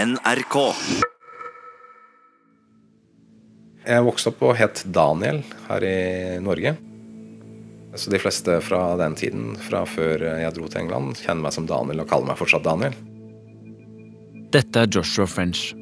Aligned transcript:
NRK. 0.00 0.54
Jeg 3.84 4.04
vokste 4.06 4.30
opp 4.30 4.44
og 4.48 4.54
het 4.56 4.80
Daniel 4.88 5.42
her 5.66 5.84
i 5.84 6.38
Norge. 6.40 6.72
Så 7.98 8.12
de 8.12 8.20
fleste 8.22 8.54
fra 8.64 8.94
den 9.00 9.16
tiden, 9.18 9.50
fra 9.60 9.82
før 9.84 10.24
jeg 10.40 10.54
dro 10.56 10.70
til 10.70 10.84
England, 10.84 11.20
kjenner 11.20 11.44
meg 11.44 11.56
som 11.56 11.68
Daniel 11.68 12.00
og 12.04 12.08
kaller 12.08 12.30
meg 12.30 12.40
fortsatt 12.40 12.64
Daniel. 12.64 12.96
Dette 14.54 14.86
er 14.86 14.88
Joshua 14.88 15.28
French. 15.28 15.74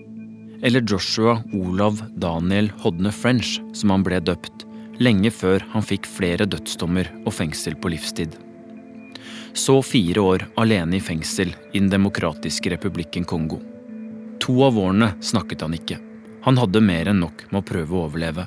Eller 0.66 0.82
Joshua 0.82 1.38
Olav 1.54 2.02
Daniel 2.18 2.72
Hodne 2.82 3.14
French, 3.14 3.60
som 3.76 3.94
han 3.94 4.06
ble 4.08 4.18
døpt, 4.24 4.66
lenge 4.98 5.30
før 5.30 5.62
han 5.76 5.86
fikk 5.86 6.10
flere 6.10 6.48
dødsdommer 6.48 7.06
og 7.22 7.36
fengsel 7.38 7.78
på 7.78 7.94
livstid. 7.94 8.34
Så 9.54 9.78
fire 9.86 10.30
år 10.34 10.50
alene 10.58 10.98
i 10.98 11.04
fengsel 11.04 11.54
i 11.70 11.78
Den 11.78 11.92
demokratiske 11.92 12.74
republikken 12.74 13.28
Kongo. 13.28 13.62
To 14.48 14.62
av 14.64 14.78
årene 14.80 15.10
snakket 15.20 15.60
han 15.60 15.74
ikke. 15.76 15.98
Han 16.46 16.56
hadde 16.56 16.80
mer 16.80 17.10
enn 17.10 17.18
nok 17.20 17.42
med 17.50 17.58
å 17.60 17.66
prøve 17.68 17.92
å 17.92 18.06
overleve. 18.06 18.46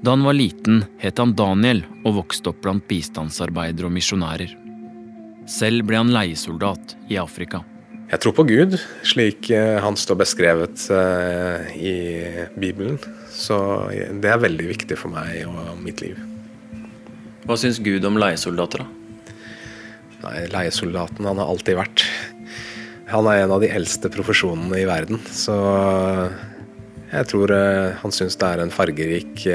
Da 0.00 0.14
han 0.14 0.24
var 0.24 0.32
liten, 0.38 0.78
het 1.02 1.20
han 1.20 1.34
Daniel 1.36 1.82
og 2.06 2.14
vokste 2.22 2.54
opp 2.54 2.62
blant 2.64 2.86
bistandsarbeidere 2.88 3.90
og 3.90 3.92
misjonærer. 3.92 4.54
Selv 5.44 5.84
ble 5.90 6.00
han 6.00 6.14
leiesoldat 6.14 6.96
i 7.12 7.18
Afrika. 7.20 7.60
Jeg 8.08 8.22
tror 8.24 8.36
på 8.38 8.46
Gud, 8.48 8.78
slik 9.04 9.50
eh, 9.52 9.76
han 9.84 10.00
står 10.00 10.22
beskrevet 10.22 10.86
eh, 10.88 11.68
i 11.76 11.94
Bibelen. 12.56 12.96
Så 13.28 13.60
det 13.92 14.32
er 14.32 14.40
veldig 14.40 14.70
viktig 14.70 14.96
for 14.96 15.12
meg 15.12 15.42
og 15.50 15.84
mitt 15.84 16.00
liv. 16.00 16.16
Hva 17.44 17.60
syns 17.60 17.76
Gud 17.84 18.08
om 18.08 18.16
leiesoldater, 18.16 18.86
da? 18.86 18.94
Nei, 20.24 20.48
Leiesoldaten 20.50 21.28
han 21.28 21.38
har 21.38 21.52
alltid 21.52 21.76
vært. 21.78 22.08
Han 23.08 23.28
er 23.30 23.44
en 23.44 23.54
av 23.56 23.62
de 23.64 23.70
eldste 23.72 24.10
profesjonene 24.12 24.82
i 24.82 24.86
verden, 24.88 25.20
så 25.32 25.56
jeg 27.08 27.28
tror 27.30 27.54
eh, 27.56 27.96
han 28.02 28.12
syns 28.12 28.36
det 28.36 28.50
er 28.52 28.62
en 28.64 28.74
fargerik 28.74 29.46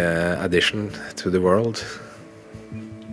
addition 0.41 0.89
to 1.19 1.29
the 1.29 1.41
world. 1.41 1.83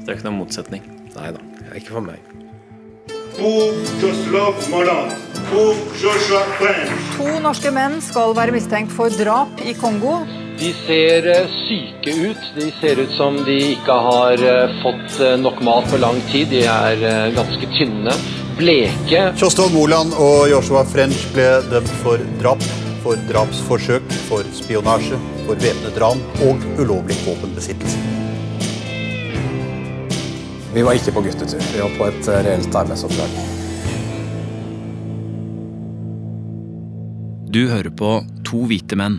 Det 0.01 0.09
er 0.09 0.17
ikke 0.17 0.31
noen 0.31 0.43
motsetning? 0.47 0.87
Nei 1.17 1.33
da, 1.37 1.45
ikke 1.77 1.93
for 1.99 2.07
meg. 2.09 2.31
To 7.17 7.29
norske 7.41 7.73
menn 7.73 8.01
skal 8.05 8.35
være 8.37 8.53
mistenkt 8.53 8.93
for 8.97 9.13
drap 9.17 9.63
i 9.65 9.73
Kongo. 9.79 10.19
De 10.61 10.75
ser 10.83 11.25
eh, 11.31 11.55
syke 11.65 12.13
ut. 12.21 12.43
De 12.57 12.67
ser 12.83 13.01
ut 13.01 13.13
som 13.17 13.39
de 13.47 13.57
ikke 13.79 13.97
har 14.09 14.43
eh, 14.45 14.75
fått 14.83 15.21
eh, 15.25 15.39
nok 15.41 15.63
mat 15.65 15.89
på 15.89 16.01
lang 16.03 16.21
tid. 16.29 16.51
De 16.53 16.67
er 16.69 17.33
ganske 17.37 17.71
tynne, 17.79 18.13
bleke. 18.61 19.23
Kjostolv 19.41 19.73
Moland 19.75 20.15
og 20.21 20.49
Joshua 20.51 20.85
French 20.89 21.27
ble 21.35 21.49
dømt 21.71 21.93
for 22.03 22.21
drap, 22.41 22.65
for 23.05 23.21
drapsforsøk, 23.31 24.05
for 24.29 24.47
spionasje, 24.57 25.19
for 25.47 25.61
væpnet 25.61 25.97
ran 26.03 26.21
og 26.47 26.67
ulovlig 26.81 27.17
våpenbesittelse. 27.25 27.99
Vi 30.71 30.85
var 30.87 30.95
ikke 30.95 31.17
på 31.17 31.25
guttetur, 31.25 31.65
vi 31.73 31.83
var 31.83 31.97
på 31.99 32.11
et 32.13 32.31
reelt 32.47 32.77
arbeidsoppdrag. 32.83 33.41
Du 37.51 37.65
hører 37.67 37.91
på 37.91 38.13
To 38.47 38.63
hvite 38.71 38.95
menn. 38.99 39.19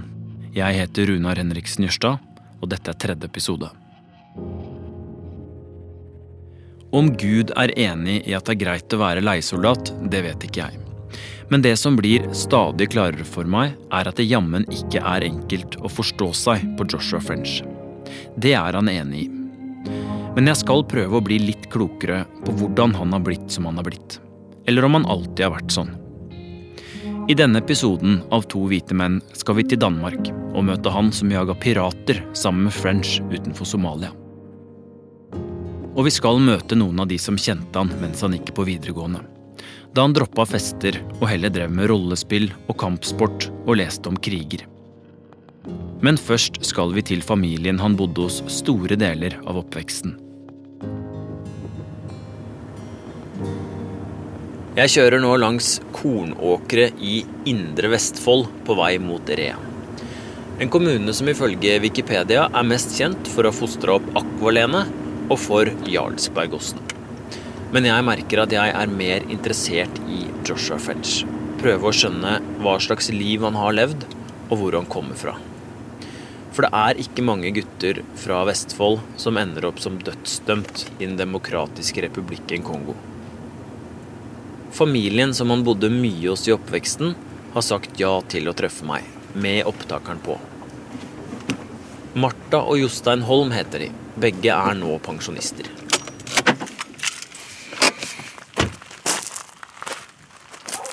Jeg 0.56 0.80
heter 0.80 1.12
Runar 1.12 1.40
Henriksen 1.40 1.84
Jørstad, 1.88 2.24
og 2.62 2.72
dette 2.72 2.92
er 2.92 3.00
tredje 3.00 3.28
episode. 3.28 3.72
Om 6.92 7.14
Gud 7.16 7.54
er 7.56 7.72
enig 7.80 8.18
i 8.28 8.34
at 8.36 8.50
det 8.50 8.58
er 8.58 8.64
greit 8.66 8.94
å 8.94 8.98
være 9.00 9.24
leiesoldat, 9.24 9.94
det 10.12 10.26
vet 10.26 10.44
ikke 10.44 10.66
jeg. 10.66 10.80
Men 11.52 11.64
det 11.64 11.78
som 11.80 11.96
blir 11.96 12.26
stadig 12.36 12.90
klarere 12.92 13.24
for 13.28 13.48
meg, 13.48 13.78
er 13.96 14.10
at 14.10 14.20
det 14.20 14.28
jammen 14.28 14.66
ikke 14.72 15.00
er 15.00 15.24
enkelt 15.28 15.78
å 15.80 15.92
forstå 15.92 16.28
seg 16.36 16.66
på 16.76 16.88
Joshua 16.92 17.24
French. 17.24 17.62
Det 18.36 18.54
er 18.60 18.76
han 18.76 18.92
enig 18.92 19.24
i. 19.24 19.30
Men 20.36 20.52
jeg 20.52 20.62
skal 20.62 20.84
prøve 20.88 21.20
å 21.20 21.24
bli 21.24 21.40
litt 21.40 21.70
klokere 21.72 22.26
på 22.44 22.56
hvordan 22.60 22.96
han 23.00 23.16
har 23.16 23.24
blitt 23.24 23.48
som 23.52 23.68
han 23.68 23.80
har 23.80 23.88
blitt. 23.88 24.20
Eller 24.68 24.88
om 24.88 25.00
han 25.00 25.08
alltid 25.08 25.48
har 25.48 25.56
vært 25.56 25.76
sånn. 25.76 25.96
I 27.32 27.38
denne 27.40 27.62
episoden 27.64 28.20
av 28.36 28.48
To 28.52 28.66
hvite 28.68 28.96
menn 28.98 29.22
skal 29.38 29.62
vi 29.62 29.68
til 29.68 29.80
Danmark 29.80 30.32
og 30.52 30.66
møte 30.68 30.92
han 30.92 31.14
som 31.16 31.32
jaga 31.32 31.56
pirater 31.56 32.20
sammen 32.36 32.68
med 32.68 32.76
French 32.76 33.22
utenfor 33.32 33.68
Somalia. 33.78 34.12
Og 35.92 36.06
vi 36.08 36.12
skal 36.14 36.40
møte 36.40 36.78
noen 36.80 37.04
av 37.04 37.10
de 37.12 37.18
som 37.20 37.36
kjente 37.36 37.76
han 37.76 37.92
mens 38.00 38.22
han 38.24 38.36
gikk 38.38 38.54
på 38.56 38.64
videregående. 38.68 39.26
Da 39.92 40.06
han 40.06 40.14
droppa 40.16 40.46
fester 40.48 41.02
og 41.18 41.26
heller 41.28 41.52
drev 41.52 41.74
med 41.76 41.90
rollespill 41.92 42.48
og 42.72 42.78
kampsport 42.80 43.50
og 43.66 43.76
leste 43.82 44.08
om 44.08 44.16
kriger. 44.16 44.64
Men 46.02 46.16
først 46.18 46.62
skal 46.66 46.96
vi 46.96 47.04
til 47.12 47.24
familien 47.26 47.82
han 47.84 47.98
bodde 48.00 48.24
hos 48.24 48.40
store 48.50 48.96
deler 48.96 49.36
av 49.44 49.60
oppveksten. 49.66 50.16
Jeg 54.80 54.94
kjører 54.96 55.20
nå 55.20 55.36
langs 55.44 55.74
kornåkre 55.92 56.88
i 57.04 57.20
Indre 57.52 57.92
Vestfold 57.92 58.48
på 58.64 58.80
vei 58.80 58.96
mot 59.04 59.28
Rea. 59.28 59.60
En 60.64 60.72
kommune 60.72 61.12
som 61.18 61.28
ifølge 61.28 61.82
Wikipedia 61.84 62.48
er 62.48 62.68
mest 62.70 62.96
kjent 62.96 63.28
for 63.34 63.50
å 63.50 63.52
fostre 63.56 63.98
opp 63.98 64.08
Akvalene 64.16 64.86
og 65.30 65.38
for 65.40 65.70
Jarlsbergosten. 65.90 66.82
Men 67.72 67.88
jeg 67.88 68.04
merker 68.04 68.42
at 68.44 68.56
jeg 68.56 68.74
er 68.76 68.92
mer 68.92 69.24
interessert 69.32 70.02
i 70.12 70.26
Joshua 70.48 70.80
French. 70.82 71.22
Prøve 71.62 71.88
å 71.88 71.96
skjønne 71.96 72.40
hva 72.64 72.76
slags 72.84 73.12
liv 73.14 73.46
han 73.46 73.56
har 73.60 73.78
levd, 73.78 74.04
og 74.50 74.60
hvor 74.60 74.76
han 74.76 74.90
kommer 74.92 75.16
fra. 75.16 75.38
For 76.52 76.68
det 76.68 76.72
er 76.76 77.00
ikke 77.00 77.24
mange 77.24 77.54
gutter 77.56 78.02
fra 78.20 78.42
Vestfold 78.50 79.00
som 79.22 79.40
ender 79.40 79.70
opp 79.70 79.80
som 79.80 80.02
dødsdømt 80.04 80.84
i 80.98 81.06
Den 81.06 81.16
demokratiske 81.20 82.04
republikken 82.10 82.66
Kongo. 82.68 82.98
Familien 84.76 85.34
som 85.36 85.52
han 85.52 85.64
bodde 85.68 85.92
mye 85.92 86.28
hos 86.32 86.48
i 86.48 86.56
oppveksten, 86.56 87.16
har 87.52 87.64
sagt 87.68 88.00
ja 88.00 88.12
til 88.32 88.48
å 88.48 88.56
treffe 88.56 88.88
meg, 88.88 89.08
med 89.36 89.68
opptakeren 89.68 90.20
på. 90.24 90.38
Martha 92.20 92.62
og 92.68 92.80
Jostein 92.80 93.24
Holm 93.28 93.52
heter 93.56 93.86
de. 93.86 93.90
Begge 94.20 94.52
er 94.52 94.76
nå 94.76 94.98
pensjonister. 95.06 95.68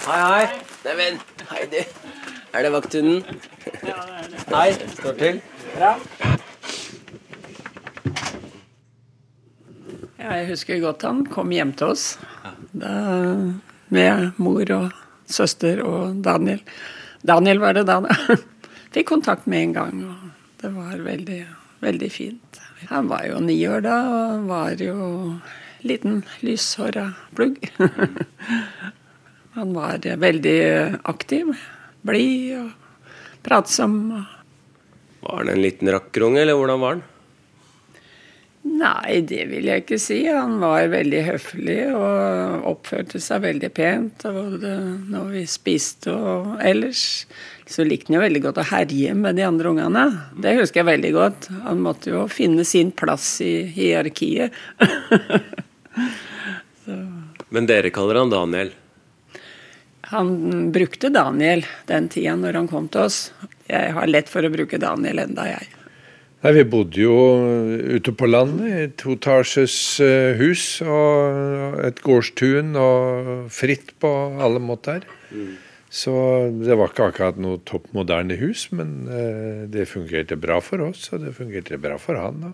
Hei, 0.06 0.20
hei. 0.22 0.44
Neimen, 0.84 1.18
hei 1.50 1.64
du. 1.72 1.80
Er 2.54 2.62
det 2.64 2.70
vakthunden? 2.72 3.40
Hei, 4.52 4.68
står 4.94 5.16
til. 5.18 5.40
Bra. 5.74 5.90
Jeg 10.22 10.46
husker 10.52 10.80
godt 10.84 11.02
han 11.08 11.24
kom 11.26 11.50
hjem 11.50 11.74
til 11.74 11.92
oss. 11.96 12.06
Da, 12.70 12.94
med 13.90 14.38
mor 14.38 14.72
og 14.78 14.94
søster 15.26 15.82
og 15.82 16.22
Daniel. 16.22 16.62
Daniel 17.26 17.58
var 17.66 17.74
det 17.74 17.88
da. 17.90 17.98
Fikk 18.94 19.10
kontakt 19.10 19.50
med 19.50 19.66
en 19.66 19.76
gang, 19.82 20.02
og 20.06 20.62
det 20.62 20.72
var 20.78 21.02
veldig, 21.02 21.42
veldig 21.82 22.14
fint. 22.14 22.62
Han 22.87 23.09
var 23.11 23.27
jo 23.27 23.41
ni 23.43 23.59
år 23.69 23.83
da, 23.84 23.97
og 24.06 24.47
var 24.49 24.78
jo 24.83 24.97
liten 25.83 26.22
lyshåra 26.47 27.11
plugg. 27.34 27.59
Han 29.59 29.75
var 29.75 30.06
veldig 30.22 30.59
aktiv, 31.03 31.50
blid 32.06 32.55
og 32.61 32.71
pratsom. 33.43 33.99
Var 35.25 35.41
han 35.43 35.50
en 35.50 35.62
liten 35.62 35.91
rakkerunge, 35.91 36.44
eller 36.44 36.59
hvordan 36.59 36.83
var 36.84 36.97
han? 36.97 37.06
Nei, 38.68 39.20
det 39.26 39.44
vil 39.50 39.68
jeg 39.68 39.82
ikke 39.84 39.98
si. 40.02 40.18
Han 40.28 40.58
var 40.62 40.90
veldig 40.92 41.20
høflig 41.26 41.78
og 41.97 42.66
oppførte 42.68 43.20
seg 43.22 43.44
veldig 43.47 43.70
pent. 43.74 44.26
Både 44.34 44.74
når 45.09 45.30
vi 45.34 45.44
spiste 45.50 46.12
og 46.15 46.59
ellers. 46.62 47.26
Så 47.68 47.84
likte 47.84 48.12
han 48.12 48.18
jo 48.18 48.24
veldig 48.24 48.42
godt 48.47 48.60
å 48.62 48.66
herje 48.70 49.15
med 49.16 49.38
de 49.38 49.47
andre 49.47 49.72
ungene. 49.72 50.04
Det 50.41 50.56
husker 50.60 50.82
jeg 50.82 50.91
veldig 50.91 51.12
godt. 51.16 51.48
Han 51.65 51.82
måtte 51.84 52.12
jo 52.15 52.26
finne 52.32 52.65
sin 52.68 52.92
plass 52.97 53.38
i 53.44 53.54
hierarkiet. 53.72 54.54
Men 57.54 57.68
dere 57.68 57.91
kaller 57.94 58.21
han 58.21 58.32
Daniel? 58.32 58.74
Han 60.12 60.72
brukte 60.72 61.10
Daniel 61.12 61.64
den 61.88 62.09
tida 62.12 62.36
når 62.36 62.62
han 62.62 62.68
kom 62.71 62.88
til 62.92 63.09
oss. 63.09 63.18
Jeg 63.68 63.92
har 63.97 64.09
lett 64.09 64.30
for 64.32 64.44
å 64.44 64.53
bruke 64.53 64.80
Daniel 64.80 65.21
enda, 65.26 65.44
jeg. 65.50 65.78
Nei, 66.38 66.52
Vi 66.54 66.64
bodde 66.70 67.00
jo 67.02 67.14
ute 67.98 68.12
på 68.14 68.28
landet, 68.30 68.68
i 68.70 68.90
to 68.94 69.16
toetasjes 69.16 69.78
hus 70.38 70.66
og 70.86 71.80
et 71.82 71.98
gårdstun 72.04 72.76
og 72.78 73.48
fritt 73.50 73.90
på 73.98 74.12
alle 74.38 74.62
måter. 74.62 75.02
Mm. 75.34 75.56
Så 75.90 76.12
det 76.60 76.76
var 76.78 76.92
ikke 76.92 77.08
akkurat 77.10 77.40
noe 77.40 77.58
topp 77.66 77.88
moderne 77.96 78.36
hus, 78.38 78.68
men 78.70 79.08
det 79.72 79.88
fungerte 79.90 80.36
bra 80.38 80.60
for 80.62 80.84
oss, 80.84 81.08
og 81.10 81.24
det 81.24 81.32
fungerte 81.34 81.80
bra 81.80 81.96
for 81.98 82.20
han. 82.20 82.52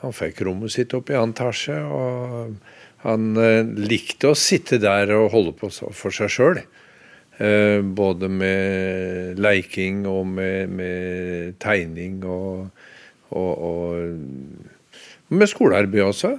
Han 0.00 0.16
fikk 0.16 0.40
rommet 0.48 0.72
sitt 0.74 0.96
opp 0.96 1.12
i 1.12 1.18
annen 1.18 1.36
etasje, 1.36 1.76
og 1.84 2.56
han 3.04 3.36
likte 3.78 4.32
å 4.32 4.38
sitte 4.38 4.80
der 4.82 5.12
og 5.14 5.30
holde 5.36 5.52
på 5.60 5.70
for 5.70 6.16
seg 6.16 6.32
sjøl. 6.32 6.64
Eh, 7.36 7.80
både 7.82 8.28
med 8.30 9.38
leiking 9.42 10.04
og 10.06 10.26
med, 10.34 10.70
med 10.70 11.56
tegning 11.62 12.20
og, 12.24 12.68
og, 13.30 13.52
og 13.68 15.34
med 15.34 15.48
skolearbeid 15.50 16.04
også. 16.04 16.34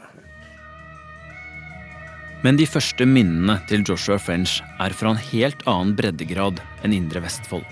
Men 2.46 2.60
de 2.60 2.68
første 2.70 3.08
minnene 3.10 3.58
til 3.70 3.82
Joshua 3.88 4.20
French 4.22 4.60
er 4.78 4.94
fra 4.94 5.16
en 5.16 5.22
helt 5.32 5.64
annen 5.66 5.96
breddegrad 5.98 6.60
enn 6.86 6.94
Indre 6.94 7.24
Vestfold. 7.24 7.66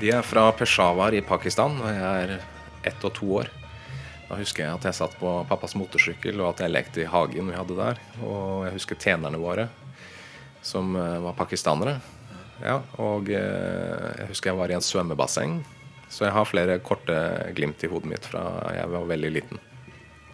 De 0.00 0.08
er 0.08 0.24
fra 0.24 0.46
Peshawar 0.56 1.12
i 1.12 1.20
Pakistan, 1.20 1.74
og 1.82 1.90
jeg 1.92 2.22
er 2.22 2.38
ett 2.88 3.04
og 3.04 3.12
to 3.18 3.28
år. 3.42 3.50
Da 4.30 4.38
husker 4.40 4.64
jeg 4.64 4.78
at 4.78 4.86
jeg 4.88 4.96
satt 4.96 5.18
på 5.20 5.34
pappas 5.50 5.76
motorsykkel, 5.76 6.40
og 6.40 6.54
at 6.54 6.64
jeg 6.64 6.72
lekte 6.72 7.02
i 7.04 7.10
hagen 7.12 7.50
vi 7.52 7.58
hadde 7.58 7.76
der. 7.76 8.00
Og 8.24 8.64
jeg 8.64 8.76
husker 8.78 9.00
tjenerne 9.04 9.40
våre, 9.42 9.68
som 10.64 10.96
eh, 10.96 11.18
var 11.26 11.36
pakistanere. 11.36 11.98
Ja, 12.62 12.78
og 13.02 13.28
eh, 13.28 14.08
jeg 14.22 14.30
husker 14.30 14.54
jeg 14.54 14.60
var 14.62 14.72
i 14.72 14.78
en 14.78 14.86
svømmebasseng. 14.86 15.58
Så 16.12 16.26
jeg 16.26 16.34
har 16.36 16.48
flere 16.48 16.76
korte 16.84 17.16
glimt 17.56 17.80
i 17.82 17.88
hodet 17.88 18.10
mitt 18.10 18.26
fra 18.28 18.44
jeg 18.76 18.90
var 18.92 19.06
veldig 19.08 19.30
liten. 19.32 19.62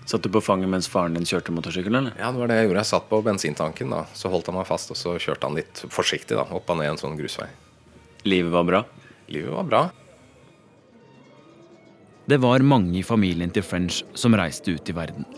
Satt 0.08 0.24
du 0.24 0.30
på 0.32 0.40
fanget 0.40 0.70
mens 0.72 0.88
faren 0.88 1.14
din 1.14 1.26
kjørte 1.28 1.52
motorsykkel, 1.52 1.92
eller? 1.94 2.14
Ja, 2.16 2.30
det 2.32 2.40
var 2.40 2.48
det 2.48 2.56
jeg 2.56 2.68
gjorde. 2.70 2.80
Jeg 2.80 2.90
satt 2.90 3.08
på 3.10 3.20
bensintanken, 3.26 3.92
da. 3.92 4.06
Så 4.16 4.30
holdt 4.32 4.48
han 4.48 4.56
meg 4.56 4.66
fast, 4.66 4.90
og 4.94 4.96
så 4.96 5.18
kjørte 5.20 5.44
han 5.44 5.58
litt 5.58 5.82
forsiktig 5.92 6.38
da, 6.38 6.46
opp 6.56 6.72
og 6.72 6.80
ned 6.80 6.94
en 6.94 7.00
sånn 7.00 7.18
grusvei. 7.18 7.50
Livet 8.24 8.54
var 8.54 8.64
bra? 8.64 8.80
Livet 9.28 9.52
var 9.52 9.68
bra. 9.68 9.82
Det 12.28 12.40
var 12.40 12.64
mange 12.64 12.98
i 13.00 13.04
familien 13.04 13.52
til 13.52 13.64
French 13.64 14.00
som 14.16 14.36
reiste 14.36 14.72
ut 14.72 14.88
i 14.88 14.96
verden. 14.96 15.28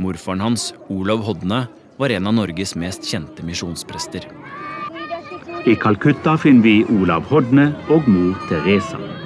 Morfaren 0.00 0.40
hans, 0.40 0.72
Olav 0.88 1.22
Hodne, 1.28 1.66
var 2.00 2.16
en 2.16 2.32
av 2.32 2.36
Norges 2.40 2.74
mest 2.80 3.04
kjente 3.12 3.44
misjonsprester. 3.44 4.24
I 5.68 5.76
Calcutta 5.76 6.38
finner 6.40 6.64
vi 6.64 6.76
Olav 6.96 7.28
Hodne 7.28 7.74
og 7.92 8.08
mor 8.08 8.36
Teresa. 8.48 9.17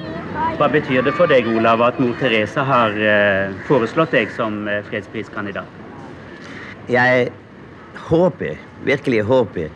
Hva 0.58 0.69
betyr 0.69 1.02
det 1.06 1.14
for 1.16 1.31
deg, 1.31 1.46
Olav, 1.49 1.81
at 1.81 1.99
mor 2.00 2.12
Teresa 2.20 2.62
har 2.69 2.93
eh, 2.93 3.54
foreslått 3.66 4.12
deg 4.12 4.31
som 4.37 4.66
eh, 4.69 4.82
fredspriskandidat? 4.84 5.81
Jeg 6.93 7.31
håper, 8.10 8.60
virkelig 8.84 9.22
håper, 9.31 9.72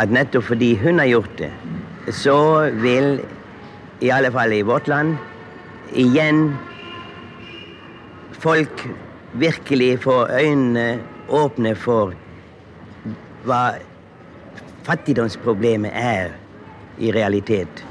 at 0.00 0.10
nettopp 0.10 0.48
fordi 0.48 0.72
hun 0.80 0.98
har 1.02 1.10
gjort 1.10 1.36
det, 1.38 1.50
så 2.16 2.38
vil, 2.80 3.20
i 4.00 4.10
alle 4.10 4.32
fall 4.34 4.56
i 4.56 4.64
vårt 4.66 4.88
land, 4.90 5.18
igjen 5.92 6.54
folk 8.40 8.86
virkelig 9.38 9.98
få 10.08 10.24
øynene 10.32 11.02
åpne 11.28 11.76
for 11.78 12.16
hva 13.44 13.64
fattigdomsproblemet 14.88 15.92
er 15.94 16.32
i 16.98 17.12
realitet. 17.12 17.84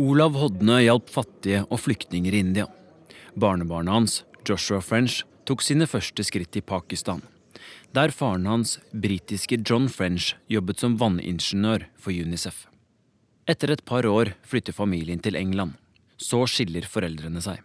Olav 0.00 0.32
Hodne 0.40 0.78
hjalp 0.80 1.10
fattige 1.12 1.58
og 1.68 1.82
flyktninger 1.82 2.32
i 2.32 2.38
India. 2.40 2.64
Barnebarnet 3.36 3.92
hans, 3.92 4.14
Joshua 4.48 4.78
French, 4.80 5.26
tok 5.44 5.60
sine 5.60 5.84
første 5.90 6.24
skritt 6.24 6.56
i 6.56 6.62
Pakistan. 6.64 7.20
Der 7.92 8.14
faren 8.14 8.46
hans, 8.48 8.78
britiske 8.96 9.58
John 9.60 9.90
French, 9.92 10.38
jobbet 10.48 10.80
som 10.80 10.96
vanningeniør 10.96 11.84
for 12.00 12.16
Unicef. 12.16 12.64
Etter 13.44 13.74
et 13.74 13.84
par 13.84 14.08
år 14.08 14.32
flytter 14.48 14.72
familien 14.72 15.20
til 15.20 15.36
England. 15.36 15.76
Så 16.16 16.46
skiller 16.48 16.88
foreldrene 16.88 17.44
seg. 17.44 17.60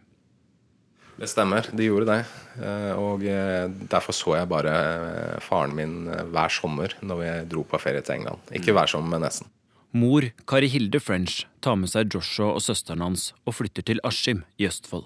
Det 1.16 1.32
stemmer, 1.32 1.72
de 1.72 1.88
gjorde 1.88 2.12
det. 2.12 2.22
Eh, 2.60 2.94
og 3.00 3.24
eh, 3.24 3.70
derfor 3.88 4.18
så 4.18 4.42
jeg 4.42 4.52
bare 4.52 4.76
eh, 4.76 5.44
faren 5.46 5.72
min 5.78 6.02
hver 6.12 6.52
sommer 6.52 7.00
når 7.00 7.22
vi 7.22 7.36
dro 7.56 7.64
på 7.64 7.80
ferie 7.80 8.04
til 8.04 8.20
England. 8.20 8.44
Ikke 8.60 8.76
hver 8.76 8.92
sommer, 8.92 9.16
men 9.16 9.30
nesten. 9.30 9.55
Mor, 9.96 10.26
Kari 10.46 10.68
Hilde 10.68 11.00
French, 11.00 11.46
tar 11.64 11.78
med 11.80 11.88
seg 11.88 12.12
Joshua 12.12 12.50
og 12.58 12.64
søsteren 12.66 13.00
hans 13.00 13.30
og 13.48 13.56
flytter 13.56 13.86
til 13.88 14.02
Askim 14.04 14.42
i 14.60 14.66
Østfold. 14.68 15.06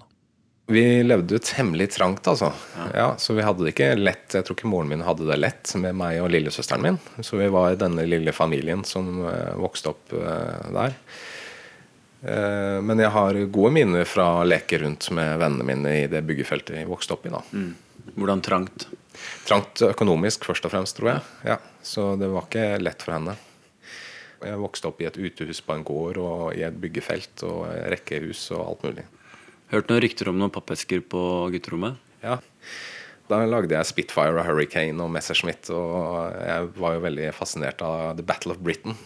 Vi 0.70 0.82
levde 1.04 1.36
ut 1.38 1.50
hemmelig 1.54 1.92
trangt, 1.94 2.26
altså. 2.26 2.48
Ja. 2.74 2.86
ja. 2.94 3.04
Så 3.22 3.36
vi 3.38 3.44
hadde 3.46 3.62
det 3.62 3.70
ikke 3.70 3.92
lett. 3.98 4.34
Jeg 4.34 4.46
tror 4.46 4.58
ikke 4.58 4.70
moren 4.70 4.90
min 4.90 5.04
hadde 5.06 5.28
det 5.28 5.36
lett 5.38 5.70
med 5.78 5.94
meg 5.98 6.18
og 6.22 6.32
lillesøsteren 6.34 6.82
min. 6.82 6.98
Så 7.22 7.38
vi 7.38 7.46
var 7.54 7.78
denne 7.78 8.02
lille 8.06 8.34
familien 8.34 8.82
som 8.86 9.20
uh, 9.28 9.52
vokste 9.62 9.92
opp 9.92 10.14
uh, 10.14 10.70
der. 10.74 10.96
Uh, 12.24 12.78
men 12.82 13.02
jeg 13.02 13.12
har 13.14 13.38
gode 13.46 13.70
minner 13.76 14.10
fra 14.10 14.26
å 14.40 14.48
leke 14.48 14.80
rundt 14.82 15.06
med 15.14 15.36
vennene 15.42 15.68
mine 15.68 15.92
i 16.00 16.08
det 16.10 16.24
byggefeltet 16.26 16.80
vi 16.80 16.88
vokste 16.90 17.14
opp 17.14 17.28
i. 17.30 17.34
da. 17.34 17.44
Mm. 17.54 18.10
Hvordan 18.16 18.42
trangt? 18.42 18.88
Trangt 19.46 19.84
økonomisk, 19.86 20.50
først 20.50 20.66
og 20.66 20.74
fremst, 20.74 20.98
tror 20.98 21.12
jeg. 21.12 21.22
Ja, 21.52 21.60
Så 21.86 22.16
det 22.18 22.30
var 22.34 22.50
ikke 22.50 22.72
lett 22.82 23.06
for 23.06 23.14
henne. 23.20 23.36
Jeg 24.46 24.60
vokste 24.60 24.88
opp 24.88 25.02
i 25.02 25.08
et 25.08 25.18
utehus 25.20 25.60
på 25.64 25.74
en 25.76 25.84
gård 25.86 26.20
og 26.22 26.44
i 26.56 26.64
et 26.66 26.76
byggefelt 26.80 27.44
og 27.46 27.66
rekkehus 27.92 28.46
og 28.56 28.62
alt 28.64 28.86
mulig. 28.88 29.04
Hørt 29.70 29.90
noen 29.90 30.02
rykter 30.02 30.30
om 30.30 30.38
noen 30.40 30.52
pappesker 30.54 31.02
på 31.06 31.20
gutterommet? 31.54 32.00
Ja. 32.24 32.40
Da 33.30 33.44
lagde 33.46 33.76
jeg 33.76 33.86
Spitfire 33.86 34.40
og 34.40 34.46
Hurricane 34.48 35.04
og 35.04 35.12
Messerschmitt, 35.14 35.68
og 35.70 36.32
jeg 36.34 36.70
var 36.80 36.96
jo 36.96 37.04
veldig 37.04 37.28
fascinert 37.36 37.84
av 37.86 38.16
The 38.18 38.24
Battle 38.26 38.56
of 38.56 38.62
Britain. 38.64 38.96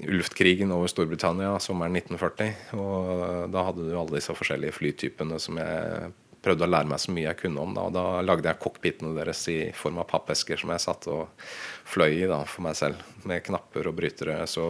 Luftkrigen 0.00 0.72
over 0.74 0.90
Storbritannia 0.90 1.52
sommeren 1.62 1.94
1940. 2.00 2.74
Og 2.80 3.52
da 3.54 3.64
hadde 3.68 3.86
du 3.86 3.94
alle 3.94 4.16
disse 4.16 4.34
forskjellige 4.34 4.74
flytypene 4.80 5.38
som 5.42 5.60
jeg 5.60 6.10
prøvde 6.44 6.66
å 6.66 6.70
lære 6.70 6.88
meg 6.90 7.00
så 7.02 7.14
mye 7.14 7.26
jeg 7.28 7.40
kunne 7.42 7.64
om. 7.64 7.74
Da, 7.76 7.86
og 7.88 7.96
da 7.96 8.04
lagde 8.24 8.48
jeg 8.50 8.60
cockpitene 8.62 9.14
deres 9.16 9.42
i 9.52 9.58
form 9.76 10.00
av 10.02 10.08
pappesker 10.10 10.60
som 10.60 10.72
jeg 10.74 10.84
satt 10.84 11.08
og 11.12 11.50
fløy 11.90 12.22
i 12.22 12.30
da, 12.30 12.42
for 12.48 12.66
meg 12.66 12.78
selv. 12.78 13.02
Med 13.28 13.44
knapper 13.46 13.90
og 13.90 13.98
brytere. 13.98 14.40
Så 14.50 14.64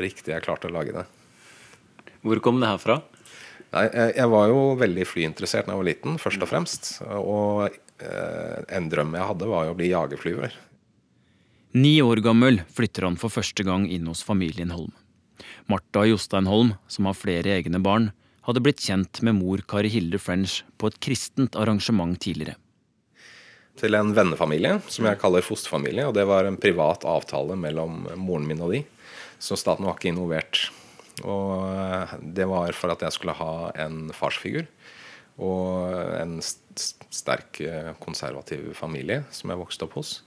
riktig 0.00 0.34
jeg 0.34 0.44
klarte 0.46 0.70
å 0.70 0.74
lage 0.76 0.96
det. 0.96 1.06
Hvor 2.26 2.40
kom 2.42 2.60
det 2.62 2.72
her 2.72 2.82
fra? 2.82 3.00
Nei, 3.74 3.86
jeg, 3.90 4.12
jeg, 4.16 4.28
var 4.32 4.50
jo 4.50 4.60
veldig 4.80 5.06
flyinteressert 5.08 5.66
da 5.66 5.74
jeg 5.74 5.82
var 5.82 5.88
liten, 5.90 6.20
først 6.22 6.44
og 6.44 6.50
fremst. 6.50 6.92
Og 7.18 7.66
eh, 7.66 8.60
en 8.78 8.88
drøm 8.92 9.16
jeg 9.18 9.30
hadde, 9.32 9.50
var 9.50 9.66
jo 9.66 9.74
å 9.74 9.78
bli 9.78 9.90
jagerflyver. 9.92 10.54
Ni 11.76 11.98
år 12.00 12.22
gammel 12.24 12.62
flytter 12.72 13.04
han 13.04 13.18
for 13.20 13.32
første 13.32 13.66
gang 13.66 13.84
inn 13.92 14.06
hos 14.08 14.22
familien 14.24 14.72
Holm. 14.72 14.94
Martha 15.68 16.06
Jostein 16.08 16.48
Holm, 16.48 16.72
som 16.88 17.08
har 17.08 17.18
flere 17.18 17.58
egne 17.58 17.82
barn, 17.84 18.12
hadde 18.46 18.62
blitt 18.62 18.82
kjent 18.82 19.20
med 19.26 19.36
mor 19.40 19.62
Kari 19.68 19.90
Hilde 19.90 20.20
French 20.22 20.60
på 20.78 20.90
et 20.90 20.98
kristent 21.02 21.58
arrangement 21.58 22.14
tidligere. 22.22 22.56
Til 23.76 23.92
en 23.98 24.14
vennefamilie 24.16 24.78
som 24.88 25.08
jeg 25.08 25.20
kaller 25.20 25.44
fosterfamilie. 25.44 26.06
og 26.06 26.14
Det 26.14 26.24
var 26.24 26.46
en 26.46 26.56
privat 26.56 27.04
avtale 27.04 27.58
mellom 27.58 28.06
moren 28.16 28.46
min 28.48 28.62
og 28.64 28.72
de, 28.72 28.84
så 29.38 29.58
staten 29.58 29.84
var 29.84 29.98
ikke 29.98 30.14
involvert. 30.14 30.70
Og 31.24 31.66
eh, 31.68 32.16
Det 32.20 32.46
var 32.48 32.72
for 32.72 32.94
at 32.94 33.02
jeg 33.04 33.12
skulle 33.12 33.36
ha 33.36 33.72
en 33.84 34.12
farsfigur 34.16 34.64
og 35.36 35.92
en 36.16 36.38
sterk 36.40 37.60
eh, 37.60 37.92
konservativ 38.00 38.72
familie 38.78 39.24
som 39.30 39.52
jeg 39.52 39.60
vokste 39.60 39.84
opp 39.84 39.98
hos. 39.98 40.20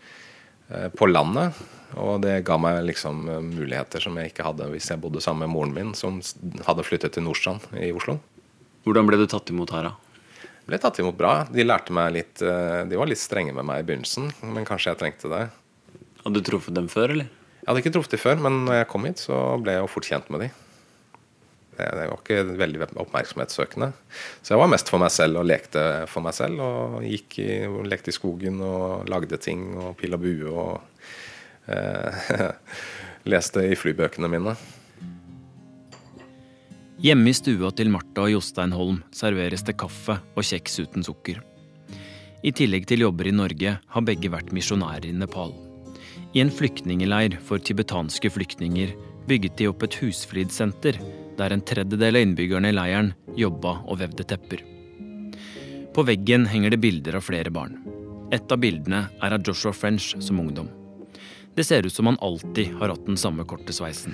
Eh, 0.69 0.89
på 0.93 1.07
landet. 1.09 1.57
Og 1.97 2.19
det 2.21 2.43
ga 2.45 2.57
meg 2.61 2.83
liksom 2.85 3.23
eh, 3.25 3.41
muligheter 3.41 4.03
som 4.03 4.17
jeg 4.19 4.29
ikke 4.29 4.45
hadde 4.45 4.67
hvis 4.69 4.91
jeg 4.91 5.01
bodde 5.01 5.21
sammen 5.23 5.47
med 5.47 5.55
moren 5.55 5.73
min, 5.73 5.95
som 5.97 6.19
hadde 6.67 6.85
flyttet 6.85 7.15
til 7.15 7.25
Nordstrand 7.25 7.65
i 7.73 7.89
Oslo. 7.95 8.19
Hvordan 8.85 9.09
ble 9.09 9.17
du 9.19 9.25
tatt 9.29 9.49
imot 9.49 9.73
her, 9.73 9.89
da? 9.89 10.45
Ble 10.69 10.77
tatt 10.77 11.01
imot 11.01 11.17
bra. 11.17 11.33
De 11.49 11.65
lærte 11.65 11.93
meg 11.95 12.13
litt 12.13 12.43
eh, 12.45 12.83
De 12.85 12.99
var 12.99 13.09
litt 13.09 13.21
strenge 13.21 13.55
med 13.57 13.65
meg 13.65 13.81
i 13.81 13.88
begynnelsen, 13.88 14.29
men 14.53 14.67
kanskje 14.69 14.93
jeg 14.93 15.01
trengte 15.01 15.33
det. 15.33 15.43
Hadde 16.21 16.38
du 16.38 16.45
truffet 16.45 16.77
dem 16.77 16.89
før, 16.91 17.15
eller? 17.15 17.33
Jeg 17.59 17.71
hadde 17.71 17.81
ikke 17.81 17.95
truffet 17.97 18.13
dem 18.13 18.21
før, 18.21 18.41
men 18.45 18.63
når 18.67 18.83
jeg 18.83 18.89
kom 18.93 19.09
hit, 19.09 19.25
så 19.25 19.39
ble 19.63 19.73
jeg 19.73 19.83
jo 19.83 19.89
fort 19.89 20.09
kjent 20.11 20.29
med 20.33 20.45
dem. 20.45 20.65
Det 21.79 22.07
var 22.12 22.19
ikke 22.19 22.57
veldig 22.59 22.81
oppmerksomhetssøkende. 23.03 23.91
Så 24.41 24.53
jeg 24.53 24.62
var 24.62 24.71
mest 24.71 24.91
for 24.91 25.01
meg 25.01 25.13
selv 25.15 25.41
og 25.41 25.48
lekte 25.48 25.83
for 26.12 26.25
meg 26.25 26.36
selv. 26.38 26.59
Og 26.63 27.05
gikk 27.07 27.39
i, 27.43 27.51
og 27.69 27.88
lekte 27.88 28.12
i 28.12 28.17
skogen 28.17 28.59
og 28.65 29.07
lagde 29.09 29.39
ting 29.41 29.71
og 29.79 29.95
pilla 30.00 30.19
bue 30.19 30.50
og 30.50 30.75
eh, 31.71 32.43
leste 33.31 33.63
i 33.69 33.79
flybøkene 33.79 34.31
mine. 34.31 34.57
Hjemme 37.00 37.31
i 37.31 37.36
stua 37.38 37.69
til 37.71 37.88
Martha 37.93 38.25
og 38.25 38.33
Jostein 38.33 38.74
Holm 38.75 38.98
serveres 39.15 39.63
det 39.63 39.77
kaffe 39.79 40.17
og 40.36 40.43
kjeks 40.43 40.81
uten 40.83 41.05
sukker. 41.07 41.39
I 42.43 42.51
tillegg 42.55 42.89
til 42.91 43.05
jobber 43.05 43.27
i 43.27 43.36
Norge 43.36 43.77
har 43.79 44.03
begge 44.07 44.31
vært 44.31 44.51
misjonærer 44.55 45.07
i 45.07 45.15
Nepal. 45.15 45.53
I 46.36 46.43
en 46.43 46.51
flyktningeleir 46.51 47.38
for 47.48 47.63
tibetanske 47.63 48.31
flyktninger 48.36 48.91
bygget 49.29 49.55
de 49.59 49.69
opp 49.71 49.83
et 49.88 49.95
husflidsenter 50.01 51.00
der 51.39 51.55
en 51.55 51.63
tredjedel 51.65 52.19
av 52.19 52.25
innbyggerne 52.25 52.72
i 52.72 52.75
leiren 52.75 53.13
jobba 53.39 53.79
og 53.88 54.01
vevde 54.03 54.27
tepper. 54.27 54.65
På 55.96 56.05
veggen 56.05 56.46
henger 56.51 56.75
det 56.75 56.84
bilder 56.84 57.17
av 57.19 57.25
flere 57.25 57.51
barn. 57.53 57.79
Et 58.36 58.51
av 58.51 58.60
bildene 58.62 59.08
er 59.24 59.34
av 59.36 59.41
Joshua 59.46 59.74
French 59.74 60.12
som 60.22 60.39
ungdom. 60.41 60.69
Det 61.55 61.65
ser 61.65 61.86
ut 61.86 61.93
som 61.93 62.08
han 62.08 62.19
alltid 62.22 62.75
har 62.79 62.93
hatt 62.93 63.08
den 63.08 63.17
samme 63.17 63.43
korte 63.50 63.74
sveisen. 63.75 64.13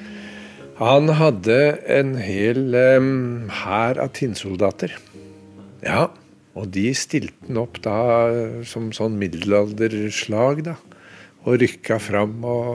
Han 0.79 1.11
hadde 1.19 1.57
en 1.91 2.15
hel 2.19 2.73
hær 2.75 3.99
um, 3.99 4.01
av 4.03 4.09
tinnsoldater. 4.15 4.95
Ja, 5.85 6.09
og 6.55 6.71
de 6.75 6.89
stilte 6.95 7.47
han 7.47 7.59
opp 7.61 7.79
da 7.83 7.99
som 8.67 8.89
sånn 8.95 9.15
middelalderslag, 9.19 10.63
da. 10.67 10.75
og 11.45 11.59
rykka 11.61 11.99
fram 12.01 12.39
og, 12.47 12.71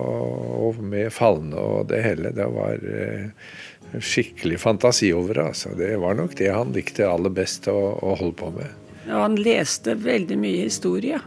og 0.68 0.80
med 0.84 1.10
fallene 1.12 1.60
og 1.60 1.90
det 1.90 2.00
hele. 2.04 2.32
Det 2.36 2.48
var 2.54 2.84
eh, 2.84 3.52
skikkelig 3.98 4.60
fantasi 4.62 5.12
over 5.16 5.34
det. 5.34 5.46
Altså. 5.52 5.74
Det 5.78 5.96
var 6.02 6.14
nok 6.18 6.36
det 6.38 6.50
han 6.52 6.72
likte 6.76 7.08
aller 7.08 7.32
best 7.34 7.68
å, 7.70 7.76
å 7.98 8.14
holde 8.20 8.38
på 8.38 8.52
med. 8.54 8.78
Ja, 9.08 9.24
han 9.24 9.38
leste 9.40 9.96
veldig 9.98 10.38
mye 10.38 10.66
historie. 10.68 11.20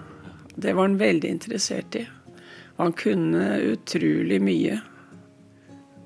Det 0.56 0.74
var 0.74 0.88
han 0.88 1.00
veldig 1.02 1.30
interessert 1.30 1.98
i. 2.00 2.06
Han 2.80 2.94
kunne 2.98 3.58
utrolig 3.74 4.40
mye. 4.42 4.80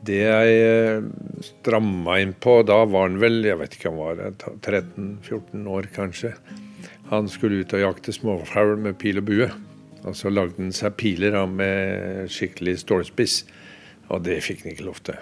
Det 0.07 0.21
jeg 0.23 0.57
eh, 0.63 1.05
stramma 1.43 2.19
inn 2.23 2.33
på, 2.33 2.61
da 2.67 2.79
var 2.87 3.09
han 3.09 3.19
vel 3.19 3.41
jeg 3.45 3.59
vet 3.59 3.75
ikke 3.75 3.91
han 3.91 3.99
var 3.99 4.21
13-14 4.63 5.67
år 5.67 5.89
kanskje. 5.95 6.33
Han 7.11 7.27
skulle 7.31 7.63
ut 7.63 7.75
og 7.75 7.83
jakte 7.83 8.15
småfugl 8.15 8.77
med 8.83 8.99
pil 8.99 9.21
og 9.21 9.27
bue. 9.29 9.49
Og 10.07 10.15
så 10.15 10.31
lagde 10.31 10.61
han 10.61 10.75
seg 10.75 10.95
piler 10.99 11.35
med 11.51 12.31
skikkelig 12.31 12.77
stålspiss. 12.85 13.41
Og 14.07 14.23
det 14.23 14.39
fikk 14.45 14.63
han 14.63 14.75
ikke 14.75 14.87
lov 14.87 15.03
til. 15.03 15.19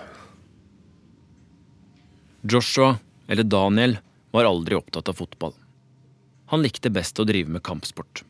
Joshua, 2.48 3.00
eller 3.28 3.44
Daniel, 3.44 3.98
var 4.32 4.46
aldri 4.46 4.76
opptatt 4.76 5.10
av 5.10 5.14
fotball. 5.18 5.54
Han 6.46 6.62
likte 6.62 6.92
best 6.94 7.18
å 7.20 7.26
drive 7.26 7.50
med 7.50 7.64
kampsport. 7.66 8.22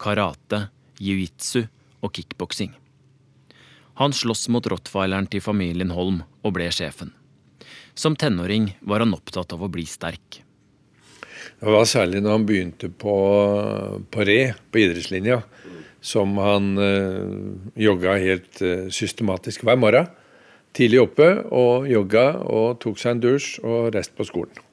Karate, 0.00 0.68
jiu-jitsu 0.96 1.66
og 2.00 2.14
kickboksing. 2.16 2.72
Han 4.00 4.14
sloss 4.16 4.46
mot 4.48 4.64
rottweileren 4.72 5.28
til 5.28 5.44
familien 5.44 5.92
Holm 5.92 6.22
og 6.40 6.54
ble 6.56 6.70
sjefen. 6.72 7.12
Som 7.92 8.16
tenåring 8.16 8.70
var 8.80 9.04
han 9.04 9.12
opptatt 9.12 9.52
av 9.52 9.66
å 9.66 9.68
bli 9.68 9.84
sterk. 9.90 10.40
Det 11.60 11.74
var 11.74 11.84
særlig 11.90 12.22
når 12.24 12.36
han 12.38 12.46
begynte 12.48 12.88
på, 12.88 13.16
på 14.08 14.28
re, 14.30 14.38
på 14.72 14.80
idrettslinja, 14.80 15.42
som 16.00 16.38
han 16.40 16.72
øh, 16.78 17.52
jogga 17.76 18.16
helt 18.22 18.62
øh, 18.62 18.88
systematisk 18.94 19.66
hver 19.66 19.76
morgen 19.76 20.08
tidlig 20.76 21.02
oppe 21.02 21.28
og 21.54 21.88
jogga 21.90 22.26
og 22.44 22.78
tok 22.82 22.98
seg 23.00 23.16
en 23.16 23.22
dusj 23.24 23.50
og 23.64 23.92
reiste 23.94 24.16
på 24.18 24.26
skolen. 24.28 24.64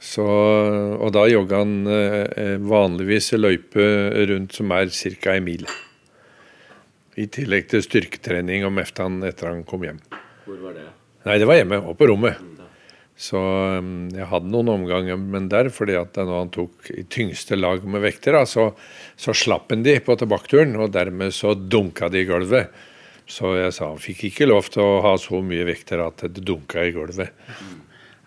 Så, 0.00 0.24
og 0.24 1.10
da 1.12 1.26
jogga 1.28 1.60
han 1.60 1.74
eh, 1.92 2.56
vanligvis 2.64 3.34
løype 3.36 3.84
rundt 4.30 4.56
som 4.56 4.72
er 4.72 4.88
ca. 4.88 5.34
en 5.34 5.44
mil. 5.44 5.66
I 7.20 7.26
tillegg 7.28 7.68
til 7.68 7.84
styrketrening 7.84 8.64
om 8.64 8.80
eftan 8.80 9.20
etter 9.28 9.52
han 9.52 9.66
kom 9.68 9.84
hjem. 9.84 10.00
Hvor 10.46 10.56
var 10.62 10.78
det? 10.78 10.86
Nei, 11.28 11.36
det 11.36 11.48
var 11.50 11.60
hjemme 11.60 11.82
og 11.84 11.98
på 12.00 12.08
rommet. 12.08 12.40
Så 13.20 13.36
um, 13.36 14.08
jeg 14.16 14.24
hadde 14.30 14.48
noen 14.48 14.70
omganger 14.72 15.18
men 15.20 15.50
der, 15.52 15.68
fordi 15.74 15.98
at 16.00 16.16
når 16.16 16.38
han 16.38 16.52
tok 16.54 16.88
i 16.94 17.04
tyngste 17.12 17.58
lag 17.58 17.84
med 17.84 18.00
vekter, 18.00 18.38
da, 18.38 18.46
så, 18.48 18.70
så 19.20 19.34
slapp 19.36 19.68
han 19.74 19.84
de 19.84 19.98
på 20.00 20.16
tilbaketuren, 20.16 20.72
og 20.80 20.94
dermed 20.94 21.34
så 21.36 21.52
dunka 21.52 22.08
de 22.08 22.22
i 22.22 22.28
gulvet. 22.30 22.72
Så 23.30 23.54
jeg 23.54 23.74
sa 23.76 23.92
han 23.92 24.02
fikk 24.02 24.26
ikke 24.30 24.48
lov 24.50 24.72
til 24.74 24.82
å 24.82 25.00
ha 25.04 25.14
så 25.20 25.38
mye 25.44 25.68
vekter 25.68 26.02
at 26.02 26.24
det 26.26 26.42
dunka 26.42 26.82
i 26.82 26.94
gulvet. 26.96 27.30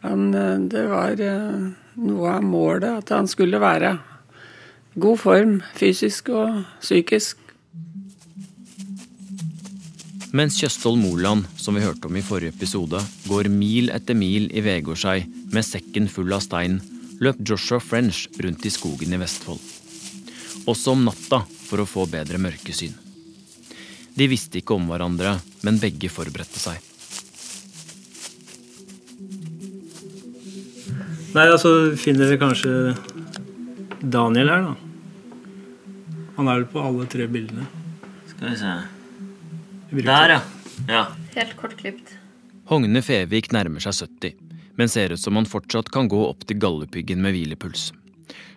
Han, 0.04 0.30
eh, 0.36 0.58
det 0.72 0.88
var 0.92 1.20
eh, 1.20 1.70
noe 2.00 2.34
av 2.38 2.44
målet, 2.48 3.04
at 3.04 3.12
han 3.16 3.28
skulle 3.28 3.60
være 3.60 3.98
god 5.00 5.20
form 5.20 5.58
fysisk 5.76 6.32
og 6.32 6.64
psykisk. 6.80 7.40
Mens 10.34 10.58
Kjøstholm 10.58 11.04
Moland, 11.06 11.46
som 11.62 11.76
vi 11.78 11.84
hørte 11.84 12.10
om 12.10 12.16
i 12.18 12.26
forrige 12.26 12.56
episode, 12.56 12.98
går 13.30 13.52
mil 13.54 13.92
etter 13.94 14.18
mil 14.18 14.48
i 14.50 14.64
Vegårshei 14.66 15.20
med 15.54 15.68
sekken 15.68 16.10
full 16.10 16.34
av 16.34 16.42
stein, 16.42 16.80
løp 17.22 17.44
Joshua 17.46 17.78
French 17.84 18.26
rundt 18.42 18.66
i 18.66 18.74
skogen 18.74 19.14
i 19.14 19.22
Vestfold. 19.22 19.62
Også 20.66 20.96
om 20.96 21.06
natta 21.06 21.44
for 21.68 21.84
å 21.84 21.90
få 21.90 22.08
bedre 22.10 22.42
mørkesyn. 22.42 23.03
De 24.14 24.28
visste 24.30 24.60
ikke 24.62 24.76
om 24.78 24.90
hverandre, 24.92 25.38
men 25.66 25.80
begge 25.82 26.10
forberedte 26.14 26.62
seg. 26.62 26.82
Nei, 31.34 31.48
altså 31.50 31.96
finner 31.98 32.30
vi 32.30 32.38
kanskje 32.38 32.74
Daniel 34.04 34.52
her, 34.54 34.68
da. 34.68 34.74
Han 36.38 36.50
er 36.50 36.60
vel 36.60 36.68
på 36.70 36.82
alle 36.82 37.08
tre 37.10 37.26
bildene. 37.30 37.66
Skal 38.30 38.52
vi 38.52 38.58
se 38.62 38.74
Der, 40.06 40.36
ja. 40.36 40.42
ja. 40.90 41.04
Helt 41.34 41.56
kortklipt. 41.58 42.14
Hogne 42.70 43.02
Fevik 43.06 43.52
nærmer 43.54 43.82
seg 43.84 43.98
70, 43.98 44.38
men 44.78 44.90
ser 44.90 45.14
ut 45.14 45.22
som 45.22 45.38
han 45.38 45.50
fortsatt 45.50 45.90
kan 45.94 46.10
gå 46.10 46.22
opp 46.28 46.46
til 46.50 46.62
gallepyggen 46.62 47.22
med 47.22 47.36
hvilepuls. 47.36 47.92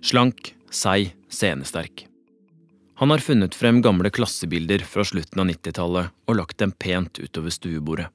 Slank, 0.05 0.53
seig, 0.71 1.15
scenesterk. 1.33 2.07
Han 2.97 3.13
har 3.13 3.21
funnet 3.21 3.55
frem 3.55 3.83
gamle 3.85 4.09
klassebilder 4.11 4.85
fra 4.89 5.05
slutten 5.05 5.43
av 5.43 5.51
90-tallet 5.51 6.15
og 6.27 6.39
lagt 6.39 6.57
dem 6.63 6.73
pent 6.73 7.19
utover 7.21 7.53
stuebordet. 7.53 8.07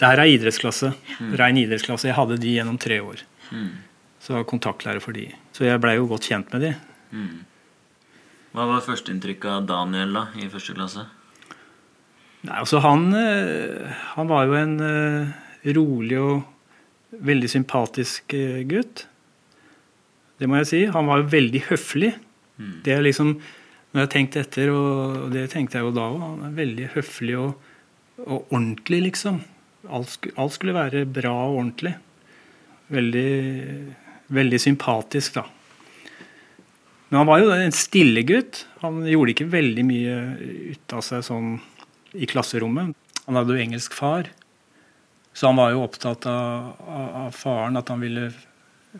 Der 0.00 0.20
er 0.22 0.30
idrettsklasse. 0.30 0.94
Rein 1.36 1.58
idrettsklasse. 1.60 2.08
Jeg 2.08 2.16
hadde 2.16 2.38
de 2.40 2.54
gjennom 2.54 2.78
tre 2.80 3.00
år. 3.04 3.20
Mm. 3.50 3.72
Så 4.22 4.32
jeg 4.32 4.38
var 4.38 4.46
kontaktlærer 4.48 5.02
for 5.04 5.16
de. 5.16 5.26
Så 5.52 5.66
jeg 5.66 5.80
blei 5.82 5.98
jo 5.98 6.06
godt 6.08 6.30
kjent 6.30 6.54
med 6.54 6.64
de. 6.64 6.70
Mm. 7.12 7.42
Hva 8.54 8.68
var 8.70 8.84
førsteinntrykket 8.86 9.50
av 9.50 9.66
Daniel 9.68 10.14
da, 10.16 10.22
i 10.40 10.48
første 10.48 10.76
klasse? 10.78 11.04
Nei, 12.44 12.54
altså 12.60 12.80
han, 12.84 13.08
eh, 13.18 13.92
han 14.14 14.30
var 14.30 14.46
jo 14.48 14.56
en 14.56 14.74
eh, 14.84 15.34
rolig 15.74 16.20
og 16.20 17.18
veldig 17.28 17.50
sympatisk 17.50 18.36
eh, 18.38 18.62
gutt. 18.68 19.04
Det 20.40 20.48
må 20.48 20.62
jeg 20.62 20.70
si. 20.70 20.80
Han 20.94 21.10
var 21.10 21.20
jo 21.20 21.28
veldig 21.34 21.62
høflig. 21.68 22.14
Mm. 22.56 22.72
Det 22.86 22.94
er 22.94 23.04
liksom 23.04 23.34
når 23.94 24.02
jeg 24.02 24.10
tenkte 24.10 24.42
etter, 24.42 24.70
og 24.74 25.28
det 25.30 25.46
tenkte 25.52 25.78
jeg 25.78 25.86
jo 25.86 25.94
da 25.94 26.08
òg, 26.10 26.22
han 26.22 26.46
er 26.48 26.56
veldig 26.56 26.88
høflig 26.96 27.36
og, 27.38 27.52
og 28.24 28.48
ordentlig, 28.50 29.04
liksom. 29.08 29.38
Alt, 29.86 30.16
skulle, 30.16 30.34
alt 30.40 30.56
skulle 30.56 30.74
være 30.74 31.04
bra 31.06 31.30
og 31.44 31.60
ordentlig. 31.60 31.92
Veldig, 32.94 33.28
veldig 34.34 34.60
sympatisk, 34.60 35.38
da. 35.38 35.46
Men 37.08 37.20
han 37.20 37.28
var 37.30 37.44
jo 37.44 37.52
en 37.54 37.76
stille 37.76 38.24
gutt. 38.26 38.64
Han 38.82 39.04
gjorde 39.06 39.36
ikke 39.36 39.52
veldig 39.52 39.86
mye 39.86 40.14
ut 40.74 40.94
av 40.96 41.04
seg 41.06 41.22
sånn 41.22 41.52
i 42.18 42.26
klasserommet. 42.26 42.96
Han 43.28 43.38
hadde 43.38 43.54
jo 43.54 43.62
engelsk 43.62 43.94
far, 43.94 44.26
så 45.34 45.52
han 45.52 45.58
var 45.60 45.70
jo 45.70 45.84
opptatt 45.86 46.26
av, 46.30 46.74
av, 46.82 47.06
av 47.22 47.36
faren, 47.38 47.78
at 47.78 47.94
han 47.94 48.02
ville 48.02 48.32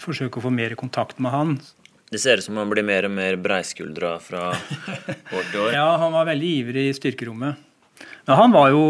forsøke 0.00 0.38
å 0.38 0.46
få 0.46 0.54
mer 0.54 0.78
kontakt 0.78 1.18
med 1.22 1.34
han. 1.34 1.56
Det 2.14 2.20
ser 2.22 2.38
ut 2.38 2.44
som 2.44 2.60
han 2.60 2.70
blir 2.70 2.84
mer 2.86 3.08
og 3.08 3.10
mer 3.10 3.34
breiskuldra 3.42 4.12
fra 4.22 4.52
år 5.34 5.46
til 5.50 5.64
år. 5.64 5.72
Ja, 5.74 5.86
han 5.98 6.12
var 6.14 6.28
veldig 6.28 6.50
ivrig 6.60 6.84
i 6.86 6.92
styrkerommet. 6.94 7.62
Men 8.28 8.36
han 8.38 8.52
var 8.54 8.68
jo 8.70 8.84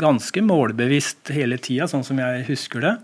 ganske 0.00 0.42
målbevisst 0.42 1.30
hele 1.30 1.60
tida, 1.62 1.86
sånn 1.86 2.02
som 2.02 2.18
jeg 2.18 2.42
husker 2.48 2.82
det. 2.82 2.96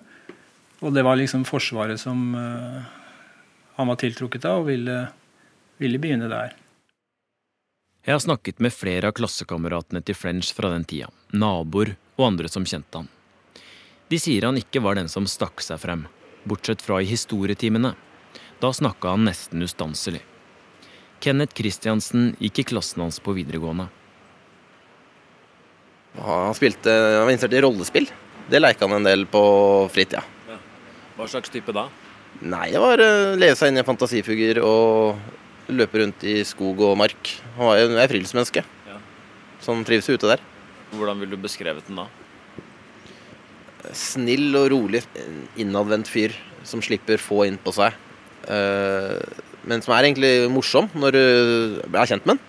Og 0.82 0.96
det 0.96 1.04
var 1.06 1.20
liksom 1.20 1.44
Forsvaret 1.46 2.02
som 2.02 2.34
uh, 2.34 2.82
han 3.78 3.92
var 3.92 4.00
tiltrukket 4.02 4.48
av, 4.50 4.64
og 4.64 4.72
ville, 4.72 4.96
ville 5.78 6.00
begynne 6.02 6.26
der. 6.32 6.56
Jeg 8.02 8.16
har 8.16 8.24
snakket 8.24 8.58
med 8.66 8.74
flere 8.74 9.12
av 9.12 9.14
klassekameratene 9.14 10.02
til 10.02 10.18
French 10.18 10.50
fra 10.56 10.72
den 10.74 10.82
tida. 10.90 11.06
Naboer 11.30 11.94
og 12.18 12.32
andre 12.32 12.50
som 12.50 12.66
kjente 12.66 12.98
han. 12.98 13.06
De 14.10 14.18
sier 14.18 14.50
han 14.50 14.58
ikke 14.58 14.82
var 14.82 14.98
den 14.98 15.06
som 15.08 15.30
stakk 15.30 15.62
seg 15.62 15.78
frem, 15.86 16.04
bortsett 16.42 16.82
fra 16.82 16.98
i 16.98 17.06
historietimene. 17.08 17.94
Da 18.64 18.70
snakka 18.72 19.10
han 19.12 19.26
nesten 19.28 19.60
ustanselig. 19.60 20.22
Kenneth 21.20 21.52
Kristiansen 21.52 22.30
gikk 22.40 22.62
i 22.62 22.64
klassen 22.70 23.02
hans 23.02 23.18
på 23.20 23.34
videregående. 23.36 23.90
Han 26.16 26.56
spilte, 26.56 26.88
han 26.88 27.26
var 27.26 27.32
interessert 27.34 27.58
i 27.58 27.60
rollespill. 27.60 28.08
Det 28.48 28.62
leika 28.62 28.86
han 28.86 28.96
en 28.96 29.08
del 29.08 29.26
på 29.28 29.42
fritida. 29.92 30.22
Ja. 30.48 30.56
Hva 31.18 31.26
slags 31.28 31.52
type 31.52 31.74
da? 31.76 31.90
Nei, 32.40 32.70
det 32.72 32.80
var 32.80 33.02
å 33.04 33.10
leve 33.36 33.58
seg 33.58 33.68
inn 33.68 33.82
i 33.82 33.82
en 33.82 33.88
fantasifigur 33.90 34.62
og 34.64 35.68
løpe 35.68 36.00
rundt 36.00 36.24
i 36.24 36.38
skog 36.48 36.80
og 36.88 36.96
mark. 37.02 37.34
Han 37.58 37.68
var 37.68 37.82
jo 37.82 37.92
et 37.92 38.14
friluftsmenneske 38.14 38.64
ja. 38.64 38.96
som 39.66 39.84
trives 39.84 40.08
ute 40.08 40.32
der. 40.32 40.46
Hvordan 40.94 41.20
ville 41.20 41.36
du 41.36 41.44
beskrevet 41.44 41.84
den 41.90 42.00
da? 42.00 42.08
Snill 43.92 44.56
og 44.56 44.70
rolig, 44.72 45.04
innadvendt 45.60 46.08
fyr 46.08 46.32
som 46.64 46.80
slipper 46.80 47.20
få 47.20 47.44
inn 47.50 47.60
på 47.60 47.76
seg. 47.76 48.00
Men 48.48 49.82
som 49.84 49.94
er 49.96 50.08
egentlig 50.08 50.32
morsom 50.52 50.90
når 50.98 51.16
du 51.16 51.22
er 51.88 52.10
kjent 52.10 52.26
med 52.28 52.36
den. 52.36 52.42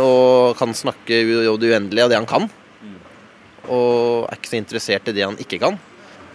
Og 0.00 0.56
kan 0.56 0.72
snakke 0.76 1.22
det 1.26 1.50
uendelige 1.50 2.06
av 2.06 2.12
det 2.12 2.20
han 2.20 2.28
kan. 2.30 2.48
Og 3.66 4.26
er 4.28 4.38
ikke 4.38 4.52
så 4.52 4.60
interessert 4.60 5.08
i 5.10 5.16
det 5.16 5.24
han 5.26 5.38
ikke 5.42 5.60
kan. 5.62 5.78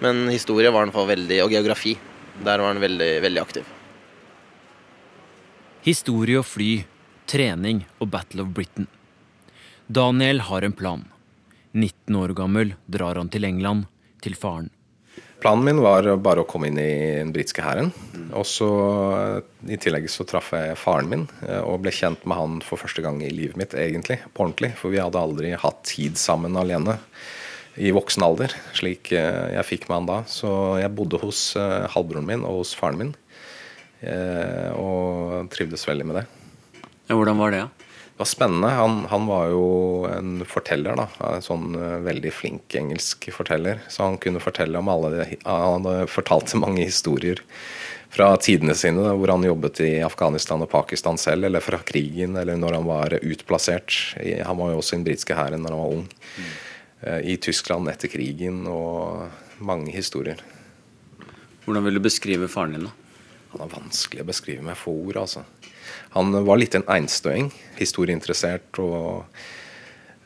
Men 0.01 0.25
historie 0.34 0.72
var 0.74 0.86
han 0.86 0.93
for 0.93 1.10
veldig, 1.10 1.38
og 1.46 1.53
geografi. 1.53 1.96
Der 2.41 2.60
var 2.60 2.74
han 2.74 2.81
veldig, 2.81 3.12
veldig 3.24 3.41
aktiv. 3.41 3.70
Historie 5.86 6.41
og 6.41 6.46
fly, 6.46 6.84
trening 7.29 7.86
og 8.00 8.12
Battle 8.13 8.43
of 8.43 8.51
Britain. 8.53 8.88
Daniel 9.88 10.43
har 10.50 10.65
en 10.65 10.75
plan. 10.77 11.08
19 11.74 12.17
år 12.20 12.36
gammel 12.38 12.75
drar 12.91 13.17
han 13.17 13.29
til 13.31 13.48
England, 13.48 13.88
til 14.22 14.36
faren. 14.36 14.70
Planen 15.41 15.65
min 15.65 15.79
var 15.81 16.05
bare 16.21 16.43
å 16.43 16.45
komme 16.45 16.69
inn 16.69 16.77
i 16.77 17.17
den 17.17 17.31
britiske 17.33 17.63
hæren. 17.65 17.89
Og 18.38 18.45
så 18.45 18.67
I 19.65 19.77
tillegg 19.81 20.05
så 20.13 20.25
traff 20.29 20.51
jeg 20.53 20.77
faren 20.77 21.10
min 21.10 21.24
eh, 21.48 21.63
og 21.65 21.81
ble 21.81 21.93
kjent 21.95 22.27
med 22.29 22.38
han 22.38 22.60
for 22.65 22.77
første 22.77 23.01
gang 23.01 23.17
i 23.25 23.31
livet 23.33 23.57
mitt, 23.57 23.74
egentlig. 23.74 24.19
På 24.36 24.45
ordentlig. 24.45 24.75
For 24.77 24.93
vi 24.93 25.01
hadde 25.01 25.17
aldri 25.17 25.55
hatt 25.57 25.81
tid 25.89 26.19
sammen 26.21 26.60
alene 26.62 27.00
i 27.79 27.89
voksen 27.95 28.21
alder, 28.27 28.53
slik 28.77 29.13
eh, 29.15 29.55
jeg 29.55 29.67
fikk 29.67 29.89
med 29.89 29.98
han 29.98 30.12
da. 30.12 30.19
Så 30.29 30.51
jeg 30.83 30.93
bodde 30.93 31.21
hos 31.24 31.55
eh, 31.57 31.89
halvbroren 31.89 32.29
min 32.29 32.45
og 32.45 32.62
hos 32.62 32.75
faren 32.77 33.01
min. 33.01 33.15
Og 34.01 35.50
trivdes 35.53 35.83
veldig 35.86 36.05
med 36.10 36.15
det. 36.17 36.24
Ja, 37.05 37.13
hvordan 37.13 37.38
var 37.38 37.53
det? 37.53 37.60
Ja? 37.62 37.90
Var 38.21 38.29
spennende. 38.29 38.67
Han, 38.77 39.05
han, 39.09 39.23
var 39.25 39.47
jo 39.49 39.65
en 40.05 40.43
forteller. 40.45 40.93
da, 40.93 41.07
En 41.25 41.41
sånn 41.41 41.71
uh, 41.73 41.95
veldig 42.05 42.29
flink 42.37 42.75
engelsk 42.77 43.31
forteller. 43.33 43.79
Så 43.89 44.05
han 44.05 44.19
kunne 44.21 44.43
fortelle 44.43 44.77
om 44.77 44.91
alle 44.93 45.09
de, 45.15 45.25
Han 45.41 45.87
hadde 45.87 46.05
fortalt 46.05 46.53
mange 46.61 46.83
historier 46.85 47.41
fra 48.13 48.27
tidene 48.37 48.75
sine, 48.77 49.01
da, 49.01 49.15
hvor 49.17 49.33
han 49.33 49.47
jobbet 49.47 49.81
i 49.87 49.89
Afghanistan 50.05 50.61
og 50.61 50.69
Pakistan 50.69 51.17
selv, 51.17 51.47
eller 51.49 51.65
fra 51.65 51.79
krigen, 51.81 52.37
eller 52.37 52.61
når 52.61 52.77
han 52.77 52.85
var 52.85 53.15
utplassert. 53.23 53.97
Han 54.19 54.61
var 54.61 54.75
jo 54.75 54.83
også 54.83 54.93
i 54.93 54.99
den 54.99 55.07
britiske 55.09 55.39
hæren 55.41 55.65
når 55.65 55.73
han 55.73 55.81
var 55.81 55.97
ung. 55.97 56.05
Mm. 56.37 56.51
Uh, 57.01 57.19
I 57.33 57.37
Tyskland 57.41 57.89
etter 57.89 58.13
krigen, 58.13 58.67
og 58.69 59.63
mange 59.65 59.89
historier. 59.97 60.45
Hvordan 61.65 61.89
vil 61.89 61.97
du 61.97 62.05
beskrive 62.05 62.53
faren 62.53 62.77
din, 62.77 62.85
da? 62.85 62.93
Han 63.55 63.65
er 63.65 63.73
vanskelig 63.79 64.21
å 64.21 64.29
beskrive 64.29 64.69
med 64.69 64.77
få 64.77 64.93
ord, 65.07 65.23
altså. 65.25 65.47
Han 66.15 66.35
var 66.45 66.59
litt 66.59 66.75
en 66.75 66.87
einstøing, 66.91 67.51
historieinteressert. 67.79 68.79
Og, 68.83 69.23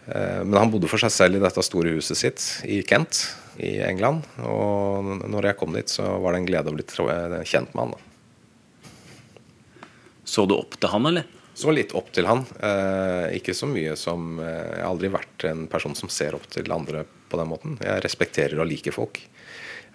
eh, 0.08 0.42
men 0.42 0.58
han 0.58 0.74
bodde 0.74 0.90
for 0.90 1.02
seg 1.02 1.14
selv 1.14 1.38
i 1.38 1.44
dette 1.44 1.66
store 1.66 1.94
huset 1.98 2.18
sitt 2.18 2.48
i 2.66 2.82
Kent 2.88 3.28
i 3.62 3.78
England. 3.86 4.26
Og 4.42 5.14
når 5.24 5.52
jeg 5.52 5.60
kom 5.62 5.78
dit, 5.78 5.90
så 5.92 6.18
var 6.24 6.34
det 6.34 6.42
en 6.42 6.50
glede 6.50 6.74
å 6.74 6.76
bli 6.76 6.86
kjent 7.46 7.74
med 7.76 7.86
han. 7.86 7.96
Da. 7.96 8.92
Så 10.26 10.48
du 10.50 10.58
opp 10.58 10.80
til 10.82 10.90
han, 10.90 11.06
eller? 11.06 11.30
Så 11.56 11.72
litt 11.72 11.94
opp 11.96 12.10
til 12.12 12.28
han. 12.28 12.42
Eh, 12.60 13.38
ikke 13.38 13.54
så 13.56 13.70
mye 13.70 13.94
som 13.96 14.42
eh, 14.44 14.74
Jeg 14.76 14.82
har 14.82 14.90
aldri 14.90 15.12
vært 15.14 15.46
en 15.48 15.68
person 15.72 15.96
som 15.96 16.12
ser 16.12 16.36
opp 16.36 16.50
til 16.52 16.68
andre 16.74 17.06
på 17.30 17.40
den 17.40 17.48
måten. 17.48 17.78
Jeg 17.80 18.04
respekterer 18.04 18.60
og 18.60 18.68
liker 18.68 18.96
folk. 18.96 19.22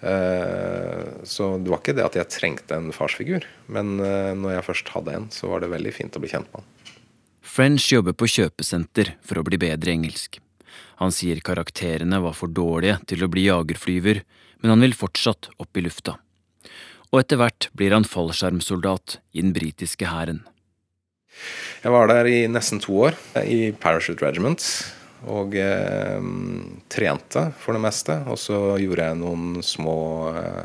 Eh, 0.01 1.25
så 1.29 1.59
det 1.61 1.69
var 1.69 1.81
ikke 1.83 1.97
det 1.97 2.07
at 2.07 2.17
jeg 2.17 2.33
trengte 2.33 2.77
en 2.77 2.93
farsfigur, 2.97 3.45
men 3.69 3.99
eh, 4.01 4.33
når 4.37 4.57
jeg 4.57 4.67
først 4.71 4.93
hadde 4.95 5.17
en, 5.17 5.27
så 5.35 5.51
var 5.51 5.65
det 5.65 5.73
veldig 5.75 5.93
fint 5.97 6.17
å 6.17 6.23
bli 6.23 6.31
kjent 6.33 6.49
med 6.53 6.63
han. 6.63 7.01
French 7.51 7.91
jobber 7.93 8.15
på 8.17 8.29
kjøpesenter 8.31 9.17
for 9.27 9.41
å 9.41 9.45
bli 9.45 9.59
bedre 9.61 9.93
engelsk. 9.93 10.39
Han 11.01 11.13
sier 11.13 11.41
karakterene 11.45 12.21
var 12.23 12.37
for 12.37 12.53
dårlige 12.53 13.01
til 13.11 13.25
å 13.25 13.31
bli 13.33 13.49
jagerflyver, 13.49 14.23
men 14.61 14.75
han 14.75 14.85
vil 14.85 14.97
fortsatt 14.97 15.51
opp 15.61 15.77
i 15.77 15.85
lufta. 15.85 16.17
Og 17.11 17.23
etter 17.23 17.41
hvert 17.41 17.69
blir 17.75 17.93
han 17.97 18.07
fallskjermsoldat 18.07 19.19
i 19.35 19.43
den 19.43 19.53
britiske 19.57 20.07
hæren. 20.07 20.45
Jeg 21.83 21.93
var 21.93 22.11
der 22.11 22.29
i 22.29 22.45
nesten 22.53 22.81
to 22.83 22.95
år, 23.09 23.17
i 23.41 23.73
Parachute 23.73 24.23
Regiment. 24.23 24.63
Og 25.29 25.55
eh, 25.61 26.21
trente 26.89 27.43
for 27.61 27.77
det 27.77 27.83
meste. 27.85 28.17
Og 28.31 28.39
så 28.41 28.59
gjorde 28.81 29.09
jeg 29.11 29.21
noen 29.21 29.65
små 29.65 29.99
eh, 30.33 30.63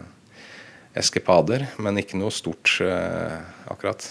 eskipader, 0.95 1.67
men 1.83 1.99
ikke 1.99 2.19
noe 2.19 2.31
stort 2.31 2.77
eh, 2.85 3.39
akkurat. 3.71 4.07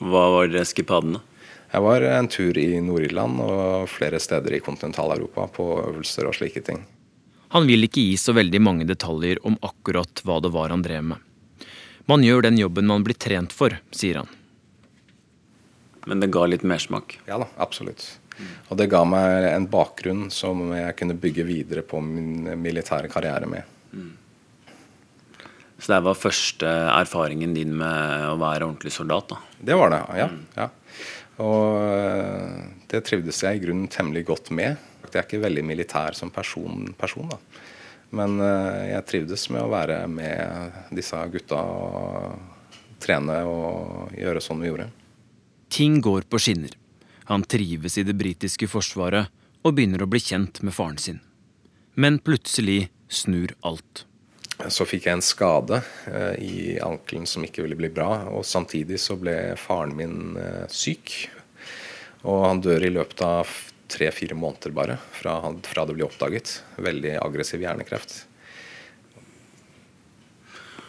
Hva 0.00 0.24
var 0.34 0.56
eskipadene? 0.58 1.22
Jeg 1.70 1.84
var 1.86 2.02
en 2.02 2.26
tur 2.26 2.56
i 2.58 2.80
Nord-Irland 2.82 3.42
og 3.44 3.90
flere 3.92 4.18
steder 4.18 4.56
i 4.56 4.62
kontinental-Europa 4.64 5.44
på 5.54 5.66
øvelser 5.84 6.26
og 6.26 6.34
slike 6.34 6.64
ting. 6.66 6.82
Han 7.54 7.66
vil 7.66 7.86
ikke 7.86 8.02
gi 8.02 8.16
så 8.18 8.34
veldig 8.34 8.60
mange 8.62 8.86
detaljer 8.86 9.38
om 9.46 9.54
akkurat 9.62 10.22
hva 10.26 10.40
det 10.42 10.50
var 10.54 10.74
han 10.74 10.82
drev 10.82 11.12
med. 11.12 11.22
Man 12.10 12.26
gjør 12.26 12.48
den 12.48 12.58
jobben 12.58 12.90
man 12.90 13.06
blir 13.06 13.14
trent 13.14 13.54
for, 13.54 13.76
sier 13.94 14.22
han. 14.22 14.30
Men 16.10 16.22
det 16.22 16.30
ga 16.34 16.42
litt 16.48 16.66
mersmak? 16.66 17.20
Ja 17.30 17.38
da, 17.38 17.46
absolutt. 17.62 18.02
Og 18.70 18.78
det 18.78 18.88
ga 18.92 19.02
meg 19.08 19.46
en 19.50 19.68
bakgrunn 19.70 20.28
som 20.34 20.70
jeg 20.76 20.96
kunne 20.98 21.18
bygge 21.20 21.46
videre 21.48 21.84
på 21.86 22.00
min 22.04 22.48
militære 22.60 23.10
karriere 23.12 23.48
med. 23.50 23.76
Mm. 23.92 24.10
Så 25.80 25.94
det 25.94 26.02
var 26.04 26.18
første 26.18 26.68
erfaringen 26.68 27.54
din 27.56 27.72
med 27.80 28.26
å 28.28 28.36
være 28.40 28.66
ordentlig 28.68 28.92
soldat? 28.92 29.32
da? 29.32 29.40
Det 29.70 29.78
var 29.80 29.92
det, 29.94 30.00
ja. 30.20 30.28
Mm. 30.28 30.44
ja. 30.58 30.68
Og 31.40 31.80
eh, 31.80 32.56
det 32.92 33.02
trivdes 33.08 33.40
jeg 33.46 33.56
i 33.56 33.62
grunnen 33.64 33.88
temmelig 33.88 34.26
godt 34.28 34.50
med. 34.52 34.76
Jeg 35.06 35.16
er 35.16 35.24
ikke 35.24 35.42
veldig 35.42 35.64
militær 35.66 36.14
som 36.14 36.30
person, 36.30 36.92
person 37.00 37.30
da. 37.32 37.38
Men 38.16 38.36
eh, 38.44 38.90
jeg 38.92 39.06
trivdes 39.08 39.46
med 39.54 39.64
å 39.64 39.72
være 39.72 40.02
med 40.10 40.92
disse 40.94 41.18
gutta 41.32 41.62
og 41.64 43.00
trene 43.00 43.40
og 43.48 44.12
gjøre 44.18 44.44
sånn 44.44 44.60
vi 44.60 44.68
gjorde. 44.68 44.90
Ting 45.72 46.00
går 46.04 46.28
på 46.28 46.40
skinner. 46.42 46.74
Han 47.30 47.42
trives 47.46 47.94
i 47.98 48.02
det 48.02 48.16
britiske 48.18 48.66
forsvaret 48.66 49.30
og 49.62 49.74
begynner 49.76 50.02
å 50.02 50.08
bli 50.10 50.18
kjent 50.18 50.64
med 50.66 50.74
faren 50.74 50.96
sin. 50.98 51.20
Men 51.94 52.16
plutselig 52.18 52.88
snur 53.06 53.52
alt. 53.62 54.02
Så 54.66 54.82
fikk 54.82 55.06
jeg 55.06 55.14
en 55.14 55.22
skade 55.22 55.78
eh, 56.10 56.34
i 56.42 56.56
ankelen 56.82 57.28
som 57.30 57.44
ikke 57.46 57.62
ville 57.62 57.78
bli 57.78 57.92
bra. 57.94 58.24
Og 58.34 58.42
samtidig 58.42 58.98
så 58.98 59.14
ble 59.20 59.36
faren 59.62 59.94
min 59.94 60.34
eh, 60.42 60.64
syk. 60.74 61.14
Og 62.26 62.48
han 62.48 62.64
dør 62.66 62.88
i 62.88 62.90
løpet 62.96 63.22
av 63.22 63.54
tre-fire 63.90 64.34
måneder 64.34 64.74
bare 64.74 64.98
fra, 65.14 65.38
fra 65.70 65.86
det 65.86 65.94
ble 66.00 66.08
oppdaget. 66.08 66.56
Veldig 66.82 67.14
aggressiv 67.22 67.62
hjernekreft. 67.62 68.16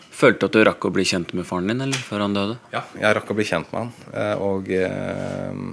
Følte 0.09 0.41
du 0.41 0.49
at 0.49 0.57
du 0.57 0.65
rakk 0.71 0.89
å 0.89 0.93
bli 0.97 1.05
kjent 1.05 1.37
med 1.37 1.45
faren 1.45 1.69
din 1.69 1.85
eller 1.85 2.01
før 2.09 2.25
han 2.25 2.33
døde? 2.33 2.57
Ja, 2.73 2.81
jeg 2.97 3.13
rakk 3.17 3.29
å 3.29 3.37
bli 3.37 3.45
kjent 3.53 3.69
med 3.69 3.85
han. 3.85 3.95
Eh, 4.09 4.43
og 4.49 4.73
eh, 4.73 5.63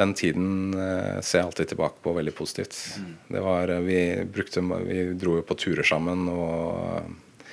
den 0.00 0.14
tiden 0.16 0.74
eh, 0.74 1.20
ser 1.20 1.42
jeg 1.42 1.48
alltid 1.50 1.72
tilbake 1.74 2.02
på 2.04 2.14
veldig 2.16 2.34
positivt. 2.36 2.76
Mm. 2.98 3.12
Det 3.36 3.44
var, 3.44 3.72
eh, 3.74 3.84
vi, 3.84 4.00
brukte, 4.32 4.64
vi 4.86 5.04
dro 5.20 5.36
jo 5.38 5.46
på 5.46 5.58
turer 5.60 5.86
sammen, 5.86 6.26
og 6.32 7.46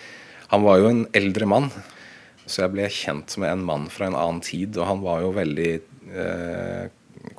han 0.53 0.65
var 0.65 0.81
jo 0.81 0.89
en 0.91 1.05
eldre 1.17 1.49
mann. 1.49 1.69
Så 2.47 2.63
jeg 2.63 2.73
ble 2.73 2.87
kjent 2.93 3.35
med 3.41 3.51
en 3.51 3.65
mann 3.67 3.87
fra 3.91 4.07
en 4.07 4.15
annen 4.15 4.43
tid, 4.45 4.79
og 4.79 4.87
han 4.87 5.03
var 5.03 5.23
jo 5.25 5.33
veldig 5.35 5.71
eh, 6.15 6.85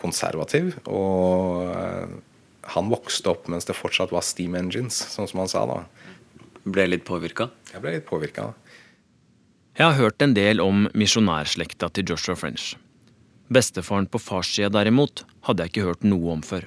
konservativ. 0.01 0.75
Og 0.85 1.65
han 2.75 2.91
vokste 2.93 3.33
opp 3.33 3.49
mens 3.49 3.65
det 3.69 3.79
fortsatt 3.79 4.13
var 4.13 4.27
steam 4.27 4.59
engines, 4.59 5.01
sånn 5.15 5.31
som 5.31 5.41
han 5.41 5.49
sa 5.49 5.65
da. 5.71 5.83
Ble 6.69 6.91
litt 6.91 7.07
påvirka? 7.09 7.49
Jeg 7.73 7.81
ble 7.81 7.97
litt 7.97 8.09
påvirka. 8.09 8.51
Jeg 9.79 9.87
har 9.87 9.97
hørt 9.97 10.21
en 10.25 10.35
del 10.37 10.61
om 10.61 10.89
misjonærslekta 10.99 11.89
til 11.95 12.13
Joshua 12.13 12.37
French. 12.37 12.75
Bestefaren 13.49 14.07
på 14.07 14.21
farssida 14.21 14.69
derimot 14.73 15.25
hadde 15.49 15.65
jeg 15.65 15.73
ikke 15.73 15.87
hørt 15.89 16.05
noe 16.05 16.35
om 16.37 16.43
før. 16.45 16.67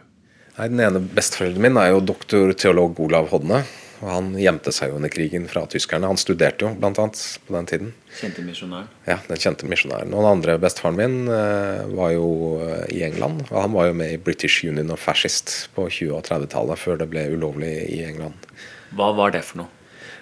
Nei, 0.57 0.67
Den 0.67 0.81
ene 0.83 1.01
besteforelderen 1.15 1.63
min 1.67 1.77
er 1.79 1.91
jo 1.93 2.01
doktor 2.01 2.51
teolog 2.57 2.99
Olav 2.99 3.29
Hodne. 3.31 3.61
og 4.01 4.07
Han 4.09 4.31
gjemte 4.33 4.73
seg 4.73 4.89
jo 4.89 4.97
under 4.97 5.11
krigen 5.13 5.45
fra 5.47 5.63
tyskerne. 5.69 6.09
Han 6.09 6.17
studerte 6.17 6.65
jo 6.65 6.71
bl.a. 6.73 6.91
på 6.91 7.53
den 7.55 7.69
tiden. 7.69 7.91
Kjente 8.19 8.41
misjonær? 8.45 8.87
Ja, 9.05 9.19
den 9.27 9.37
kjente 9.37 9.69
misjonæren. 9.69 10.13
Og 10.13 10.25
den 10.25 10.31
andre 10.31 10.57
bestefaren 10.61 10.97
min 10.97 11.19
eh, 11.29 11.85
var 11.93 12.15
jo 12.15 12.27
eh, 12.65 12.87
i 12.97 13.03
England. 13.05 13.45
Og 13.51 13.61
han 13.61 13.77
var 13.77 13.91
jo 13.91 13.99
med 14.01 14.15
i 14.15 14.17
British 14.17 14.65
Union 14.65 14.89
of 14.91 15.05
Fascist 15.05 15.69
på 15.77 15.85
20- 15.87 16.17
og 16.17 16.25
30-tallet, 16.25 16.81
før 16.81 16.97
det 17.03 17.11
ble 17.13 17.27
ulovlig 17.35 17.75
i 17.93 18.01
England. 18.09 18.49
Hva 18.97 19.13
var 19.15 19.37
det 19.37 19.45
for 19.47 19.61
noe? 19.63 19.71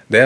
Det, 0.09 0.21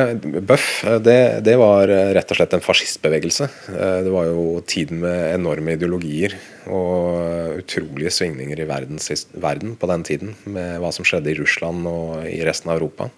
Bøff 0.47 0.67
det, 1.03 1.43
det, 1.43 1.57
var 1.59 1.89
rett 2.15 2.29
og 2.31 2.37
slett 2.37 2.53
en 2.55 2.63
fascistbevegelse. 2.63 3.49
Eh, 3.73 3.97
det 4.05 4.13
var 4.13 4.29
jo 4.29 4.61
tiden 4.63 5.01
med 5.03 5.33
enorme 5.33 5.75
ideologier 5.75 6.37
og 6.71 7.59
utrolige 7.59 8.13
svingninger 8.15 8.61
i 8.63 8.67
verdens, 8.69 9.11
verden 9.35 9.75
på 9.75 9.89
den 9.91 10.05
tiden. 10.07 10.31
Med 10.47 10.79
hva 10.79 10.93
som 10.95 11.03
skjedde 11.07 11.33
i 11.33 11.35
Russland 11.41 11.83
og 11.91 12.23
i 12.29 12.39
resten 12.47 12.71
av 12.71 12.79
Europa. 12.79 13.09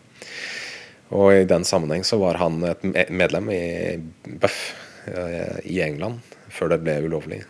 Og 1.13 1.35
i 1.35 1.45
den 1.45 1.67
sammenheng 1.69 2.01
så 2.07 2.17
var 2.17 2.41
han 2.41 2.57
et 2.65 3.13
medlem 3.13 3.51
i 3.53 3.65
Buff 4.41 4.73
eh, 5.05 5.61
i 5.69 5.83
England 5.85 6.25
før 6.49 6.73
det 6.73 6.81
ble 6.81 6.97
ulovlig. 7.05 7.43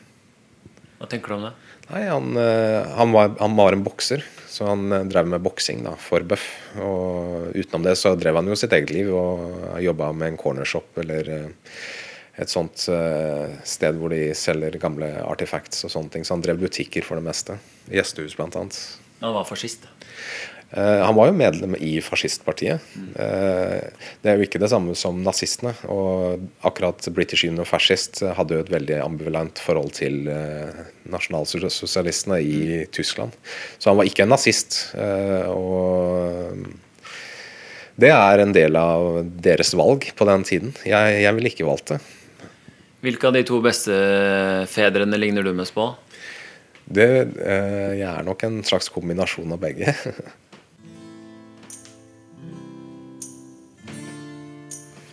Hva 0.99 1.07
tenker 1.07 1.31
du 1.31 1.37
om 1.39 1.47
det? 1.47 1.55
Nei, 1.91 2.07
han, 2.09 2.37
eh, 2.37 2.87
han, 2.97 3.11
var, 3.11 3.35
han 3.39 3.55
var 3.55 3.73
en 3.73 3.83
bokser. 3.85 4.23
Så 4.49 4.65
han 4.65 4.91
eh, 4.91 5.05
drev 5.11 5.27
med 5.29 5.43
boksing 5.45 5.83
da, 5.85 5.93
for 6.01 6.25
Buff. 6.25 6.47
Og 6.81 7.51
utenom 7.53 7.85
det 7.85 7.97
så 7.99 8.15
drev 8.17 8.39
han 8.39 8.49
jo 8.49 8.57
sitt 8.57 8.73
eget 8.73 8.93
liv 8.93 9.11
og 9.13 9.77
jobba 9.83 10.11
med 10.15 10.33
en 10.33 10.41
cornershop 10.41 11.01
eller 11.03 11.31
eh, 11.31 11.77
et 12.35 12.51
sånt 12.51 12.81
sted 12.83 13.95
hvor 13.95 14.11
de 14.11 14.33
selger 14.35 14.73
gamle 14.75 15.07
artifacts 15.23 15.85
og 15.87 15.93
sånne 15.93 16.11
ting. 16.11 16.25
Så 16.27 16.35
han 16.35 16.43
drev 16.43 16.59
butikker 16.59 17.05
for 17.07 17.15
det 17.15 17.23
meste. 17.23 17.55
Gjestehus, 17.87 18.35
blant 18.35 18.57
annet. 18.59 18.75
Han 19.21 19.37
var 19.37 19.47
fascist? 19.47 19.87
Eh, 20.75 21.05
han 21.05 21.15
var 21.15 21.29
jo 21.29 21.37
medlem 21.39 21.75
i 21.79 22.01
fascistpartiet. 22.03 22.83
Eh, 23.15 23.83
det 24.21 24.31
er 24.31 24.35
jo 24.35 24.43
ikke 24.43 24.59
det 24.59 24.69
samme 24.73 24.95
som 24.99 25.21
nazistene. 25.23 25.71
Og 25.87 26.43
akkurat 26.67 27.07
British 27.15 27.47
Union 27.47 27.67
Fascist 27.67 28.19
hadde 28.35 28.57
jo 28.57 28.65
et 28.65 28.73
veldig 28.73 28.99
ambivalent 29.05 29.61
forhold 29.63 29.93
til 29.95 30.27
eh, 30.27 30.83
nasjonalsosialistene 31.13 32.41
i 32.43 32.81
Tyskland. 32.91 33.37
Så 33.79 33.93
han 33.93 34.01
var 34.01 34.09
ikke 34.09 34.27
en 34.27 34.35
nazist. 34.35 34.81
Og 35.55 36.67
Det 37.95 38.11
er 38.11 38.43
en 38.43 38.51
del 38.51 38.75
av 38.75 39.23
deres 39.23 39.71
valg 39.79 40.11
på 40.11 40.27
den 40.27 40.43
tiden. 40.43 40.75
Jeg, 40.83 41.21
jeg 41.23 41.35
ville 41.37 41.53
ikke 41.53 41.69
valgt 41.69 41.93
det. 41.93 42.03
Hvilke 43.05 43.29
av 43.29 43.37
de 43.37 43.45
to 43.47 43.61
beste 43.63 43.95
fedrene 44.67 45.15
ligner 45.21 45.45
du 45.45 45.53
mest 45.55 45.71
på? 45.75 45.93
Det, 46.85 47.07
jeg 47.39 48.09
er 48.09 48.25
nok 48.25 48.43
en 48.43 48.59
slags 48.67 48.91
kombinasjon 48.93 49.55
av 49.55 49.61
begge. 49.61 49.93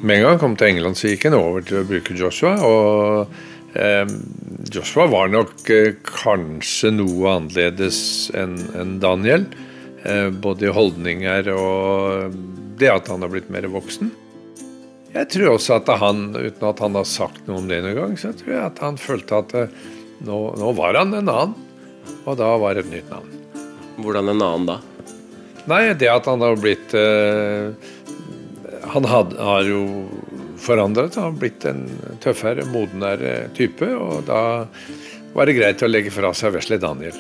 Med 0.03 0.17
en 0.17 0.23
gang 0.23 0.33
han 0.35 0.41
kom 0.43 0.55
til 0.59 0.73
England, 0.73 0.99
så 0.99 1.13
gikk 1.13 1.29
han 1.29 1.39
over 1.39 1.63
til 1.63 1.79
å 1.79 1.87
bruke 1.87 2.17
Joshua. 2.19 2.57
Og 2.67 3.79
eh, 3.79 4.09
Joshua 4.75 5.07
var 5.13 5.31
nok 5.31 5.69
eh, 5.71 5.93
kanskje 6.03 6.91
noe 6.97 7.37
annerledes 7.37 8.01
enn 8.35 8.57
en 8.75 8.97
Daniel. 9.03 9.47
Eh, 10.03 10.27
både 10.35 10.67
i 10.67 10.75
holdninger 10.75 11.53
og 11.55 12.35
det 12.83 12.91
at 12.91 13.13
han 13.13 13.23
har 13.23 13.31
blitt 13.31 13.53
mer 13.55 13.69
voksen. 13.71 14.11
Jeg 15.13 15.29
tror 15.31 15.55
også 15.55 15.77
at 15.77 15.91
han, 16.01 16.31
uten 16.35 16.67
at 16.67 16.83
han 16.83 16.99
har 16.99 17.07
sagt 17.07 17.47
noe 17.47 17.61
om 17.61 17.71
det 17.71 17.83
noen 17.85 17.99
gang, 18.01 18.19
så 18.19 18.33
tror 18.35 18.55
jeg 18.57 18.63
at 18.65 18.83
han 18.83 18.99
følte 18.99 19.39
at 19.39 19.55
eh, 19.61 19.83
nå, 20.27 20.39
nå 20.59 20.75
var 20.79 20.99
han 20.99 21.15
en 21.15 21.31
annen. 21.31 21.59
Og 22.27 22.35
da 22.41 22.49
var 22.59 22.75
det 22.75 22.89
et 22.89 22.95
nytt 22.97 23.13
navn. 23.13 23.31
Hvordan 24.03 24.33
en 24.33 24.43
annen 24.43 24.71
da? 24.73 24.81
Nei, 25.71 25.85
det 25.95 26.09
at 26.11 26.27
han 26.27 26.43
har 26.43 26.59
blitt 26.59 26.95
eh, 26.99 27.71
Han 28.93 29.05
had, 29.09 29.33
har 29.39 29.65
jo 29.65 30.09
forandret. 30.61 31.15
Han 31.15 31.31
har 31.31 31.39
blitt 31.41 31.65
en 31.65 31.87
tøffere, 32.21 32.67
modenere 32.69 33.49
type. 33.57 33.87
Og 33.89 34.27
da 34.29 34.67
var 35.33 35.49
det 35.49 35.57
greit 35.57 35.81
å 35.81 35.89
legge 35.89 36.13
fra 36.13 36.35
seg 36.37 36.53
vesle 36.59 36.77
Daniel. 36.83 37.17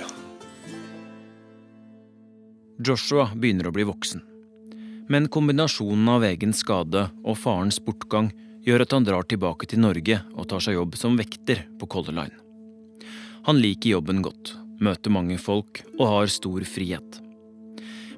Joshua 2.82 3.30
begynner 3.32 3.70
å 3.70 3.72
bli 3.72 3.87
voksen. 3.88 4.20
Men 5.08 5.30
kombinasjonen 5.32 6.11
av 6.12 6.26
egen 6.28 6.52
skade 6.56 7.06
og 7.24 7.40
farens 7.40 7.80
bortgang 7.80 8.28
gjør 8.66 8.85
at 8.85 8.92
han 8.92 9.08
drar 9.08 9.24
tilbake 9.28 9.68
til 9.70 9.80
Norge 9.80 10.20
og 10.37 10.50
tar 10.52 10.61
seg 10.64 10.76
jobb 10.76 10.98
som 11.00 11.16
vekter 11.16 11.64
på 11.80 11.88
Color 11.88 12.18
Line. 12.20 12.37
Han 13.48 13.58
liker 13.58 13.96
jobben 13.96 14.20
godt, 14.22 14.52
møter 14.76 15.14
mange 15.14 15.40
folk 15.40 15.82
og 15.96 16.04
har 16.11 16.30
stor 16.37 16.68
frihet. 16.68 17.18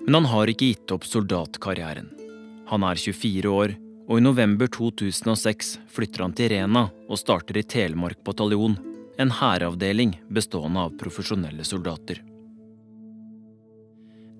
Men 0.05 0.21
han 0.21 0.31
har 0.35 0.51
ikke 0.51 0.75
gitt 0.75 0.93
opp 0.93 1.07
soldatkarrieren. 1.09 2.24
Han 2.71 2.85
er 2.87 3.01
24 3.01 3.51
år, 3.51 3.75
og 4.09 4.19
i 4.19 4.25
november 4.25 4.69
2006 4.73 5.79
flytter 5.93 6.25
han 6.25 6.35
til 6.37 6.51
Rena 6.53 6.87
og 7.09 7.21
starter 7.21 7.59
i 7.61 7.65
Telemark 7.65 8.21
bataljon, 8.25 8.77
en 9.21 9.31
hæravdeling 9.31 10.17
bestående 10.33 10.87
av 10.87 10.97
profesjonelle 11.01 11.65
soldater. 11.65 12.23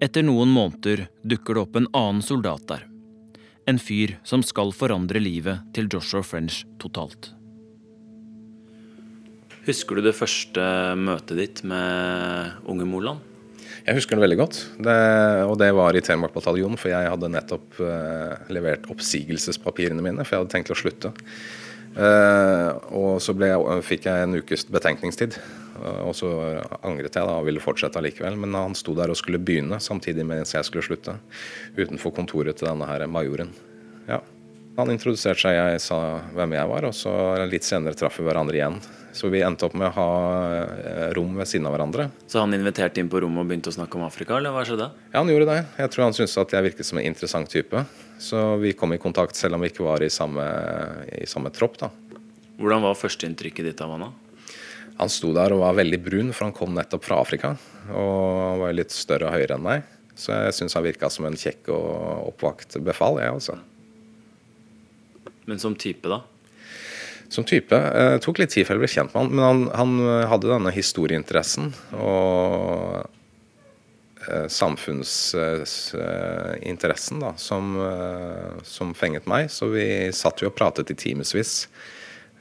Etter 0.03 0.25
noen 0.27 0.51
måneder 0.51 1.07
dukker 1.23 1.55
det 1.55 1.63
opp 1.63 1.79
en 1.79 1.89
annen 1.95 2.25
soldat 2.25 2.67
der. 2.69 2.83
En 3.71 3.79
fyr 3.81 4.19
som 4.27 4.43
skal 4.45 4.75
forandre 4.77 5.23
livet 5.23 5.63
til 5.77 5.89
Joshua 5.89 6.25
French 6.27 6.65
totalt. 6.83 7.31
Husker 9.65 9.97
du 9.97 10.05
det 10.05 10.17
første 10.17 10.65
møtet 11.01 11.39
ditt 11.41 11.63
med 11.65 12.59
unge 12.69 12.85
Moland? 12.89 13.34
Jeg 13.85 13.99
husker 13.99 14.17
det 14.17 14.25
veldig 14.25 14.39
godt, 14.41 14.59
det, 14.81 14.95
og 15.45 15.59
det 15.61 15.69
var 15.77 15.93
i 15.93 16.01
Telemark 16.01 16.33
bataljon, 16.33 16.79
for 16.81 16.89
jeg 16.89 17.09
hadde 17.13 17.29
nettopp 17.29 17.83
uh, 17.85 18.33
levert 18.49 18.87
oppsigelsespapirene 18.89 20.01
mine, 20.01 20.25
for 20.25 20.39
jeg 20.39 20.41
hadde 20.41 20.55
tenkt 20.55 20.73
å 20.73 20.77
slutte. 20.79 21.11
Uh, 21.93 22.81
og 22.97 23.21
så 23.21 23.35
ble, 23.37 23.51
fikk 23.85 24.09
jeg 24.09 24.25
en 24.25 24.39
ukes 24.41 24.65
betenkningstid, 24.73 25.37
uh, 25.77 26.01
og 26.09 26.17
så 26.17 26.31
angret 26.81 27.13
jeg 27.13 27.29
da 27.29 27.37
og 27.37 27.45
ville 27.51 27.61
fortsette 27.61 28.01
allikevel. 28.01 28.41
Men 28.41 28.57
han 28.57 28.79
sto 28.79 28.97
der 28.97 29.13
og 29.13 29.21
skulle 29.21 29.43
begynne 29.43 29.77
samtidig 29.85 30.25
mens 30.33 30.57
jeg 30.57 30.65
skulle 30.65 30.87
slutte, 30.89 31.19
utenfor 31.77 32.17
kontoret 32.17 32.57
til 32.57 32.71
denne 32.71 32.89
her 32.89 33.05
majoren. 33.05 33.53
Ja. 34.09 34.23
Han 34.75 34.91
introduserte 34.91 35.39
seg, 35.39 35.55
jeg 35.55 35.81
sa 35.85 35.97
hvem 36.35 36.55
jeg 36.57 36.67
var, 36.67 36.87
og 36.89 36.95
så 36.99 37.15
litt 37.47 37.67
senere 37.67 37.95
traff 37.99 38.17
vi 38.19 38.25
hverandre 38.27 38.59
igjen. 38.59 38.79
Så 39.15 39.29
vi 39.31 39.45
endte 39.47 39.69
opp 39.69 39.77
med 39.79 39.93
å 39.93 39.95
ha 39.95 40.07
eh, 40.59 41.11
rom 41.15 41.37
ved 41.39 41.47
siden 41.47 41.69
av 41.71 41.77
hverandre. 41.77 42.09
Så 42.27 42.43
han 42.43 42.57
inviterte 42.57 42.99
inn 42.99 43.11
på 43.11 43.21
rommet 43.23 43.45
og 43.45 43.53
begynte 43.53 43.71
å 43.71 43.77
snakke 43.77 43.95
om 44.01 44.03
Afrika, 44.09 44.35
eller 44.41 44.51
hva 44.51 44.65
skjedde? 44.67 44.89
Ja, 45.13 45.21
han 45.21 45.31
gjorde 45.31 45.47
det. 45.53 45.61
Jeg 45.79 45.93
tror 45.95 46.05
han 46.09 46.17
syntes 46.17 46.35
at 46.43 46.55
jeg 46.57 46.67
virket 46.67 46.89
som 46.89 46.99
en 46.99 47.07
interessant 47.07 47.51
type. 47.53 47.85
Så 48.19 48.41
vi 48.59 48.73
kom 48.75 48.97
i 48.97 48.99
kontakt 48.99 49.39
selv 49.39 49.55
om 49.55 49.63
vi 49.63 49.71
ikke 49.71 49.87
var 49.87 50.03
i 50.03 50.11
samme, 50.11 50.47
i 51.23 51.29
samme 51.31 51.55
tropp, 51.55 51.79
da. 51.79 51.93
Hvordan 52.59 52.83
var 52.83 52.99
førsteinntrykket 52.99 53.69
ditt 53.71 53.83
av 53.85 53.95
han 53.95 54.09
da? 54.09 54.11
Han 54.99 55.11
sto 55.11 55.31
der 55.35 55.55
og 55.55 55.63
var 55.63 55.79
veldig 55.79 56.01
brun, 56.03 56.33
for 56.35 56.49
han 56.49 56.57
kom 56.57 56.75
nettopp 56.75 57.07
fra 57.07 57.21
Afrika. 57.23 57.53
Og 57.95 58.59
var 58.65 58.75
litt 58.75 58.95
større 58.95 59.31
og 59.31 59.39
høyere 59.39 59.55
enn 59.55 59.67
meg. 59.69 59.87
Så 60.19 60.35
jeg 60.35 60.59
syns 60.59 60.75
han 60.75 60.87
virka 60.87 61.11
som 61.11 61.27
en 61.31 61.39
kjekk 61.39 61.71
og 61.75 62.33
oppvakt 62.33 62.79
befal, 62.83 63.23
jeg 63.23 63.39
også. 63.39 63.59
Men 65.45 65.59
som 65.61 65.77
type, 65.77 66.09
da? 66.09 66.23
Som 67.29 67.45
type. 67.45 67.75
Det 67.75 68.23
tok 68.25 68.39
litt 68.41 68.51
tid 68.55 68.67
før 68.67 68.75
jeg 68.79 68.85
ble 68.85 68.89
kjent 68.93 69.15
med 69.15 69.21
han, 69.21 69.31
men 69.35 69.45
han, 69.45 69.71
han 69.75 69.91
hadde 70.31 70.53
denne 70.53 70.71
historieinteressen 70.75 71.73
og 71.99 73.09
eh, 74.29 74.49
samfunnsinteressen 74.53 77.21
da, 77.25 77.31
som, 77.41 77.65
eh, 77.81 78.53
som, 78.69 78.95
fenget 78.97 79.27
meg. 79.31 79.43
Så 79.53 79.65
vi 79.73 79.87
satt 80.17 80.43
jo 80.45 80.49
og 80.53 80.57
pratet 80.57 80.91
i 80.95 81.01
timevis, 81.01 81.53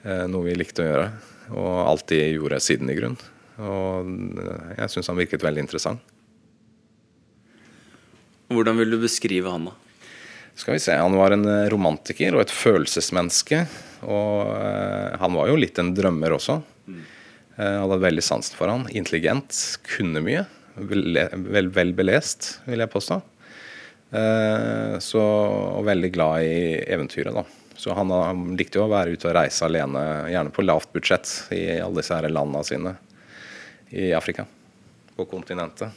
eh, 0.03 0.25
noe 0.29 0.43
vi 0.49 0.59
likte 0.59 0.81
å 0.83 0.89
gjøre. 0.91 1.07
Og 1.53 1.73
alltid 1.89 2.21
gjorde 2.37 2.63
siden 2.63 2.87
i 2.93 2.99
grunn. 2.99 3.17
Og 3.61 3.93
jeg 4.77 4.87
syns 4.89 5.09
han 5.11 5.19
virket 5.19 5.43
veldig 5.43 5.61
interessant. 5.65 6.01
Hvordan 8.53 8.75
vil 8.79 8.91
du 8.93 8.97
beskrive 9.01 9.49
han, 9.49 9.65
da? 9.69 9.73
Skal 10.55 10.75
vi 10.75 10.83
se, 10.83 10.93
Han 10.95 11.17
var 11.17 11.33
en 11.33 11.47
romantiker 11.71 12.35
og 12.35 12.43
et 12.43 12.53
følelsesmenneske. 12.53 13.63
Og 14.03 14.51
uh, 14.53 15.15
han 15.19 15.37
var 15.37 15.49
jo 15.49 15.57
litt 15.59 15.79
en 15.81 15.93
drømmer 15.95 16.35
også. 16.35 16.59
Uh, 17.57 17.79
hadde 17.83 18.01
veldig 18.03 18.25
sansen 18.25 18.57
for 18.59 18.69
han. 18.69 18.85
Intelligent, 18.93 19.57
kunne 19.95 20.21
mye. 20.25 20.45
Vel, 20.75 21.19
vel, 21.53 21.69
vel 21.73 21.93
belest, 21.97 22.57
vil 22.65 22.81
jeg 22.81 22.91
påstå. 22.93 23.21
Så, 25.01 25.21
og 25.21 25.87
veldig 25.87 26.09
glad 26.13 26.45
i 26.45 26.57
eventyret, 26.93 27.33
da. 27.33 27.41
Så 27.83 27.93
han, 27.97 28.11
han, 28.13 28.43
likte 28.57 28.77
jo 28.77 28.85
å 28.85 28.91
være 28.91 29.15
ute 29.15 29.27
og 29.27 29.33
reise 29.35 29.65
alene, 29.65 30.01
gjerne 30.29 30.53
på 30.53 30.65
lavt 30.65 30.91
budsjett 30.93 31.31
i 31.51 31.63
alle 31.81 31.97
disse 32.01 32.15
her 32.15 32.29
landene 32.29 32.61
sine 32.67 32.93
i 33.89 34.11
Afrika. 34.13 34.45
På 35.17 35.25
kontinentet. 35.29 35.91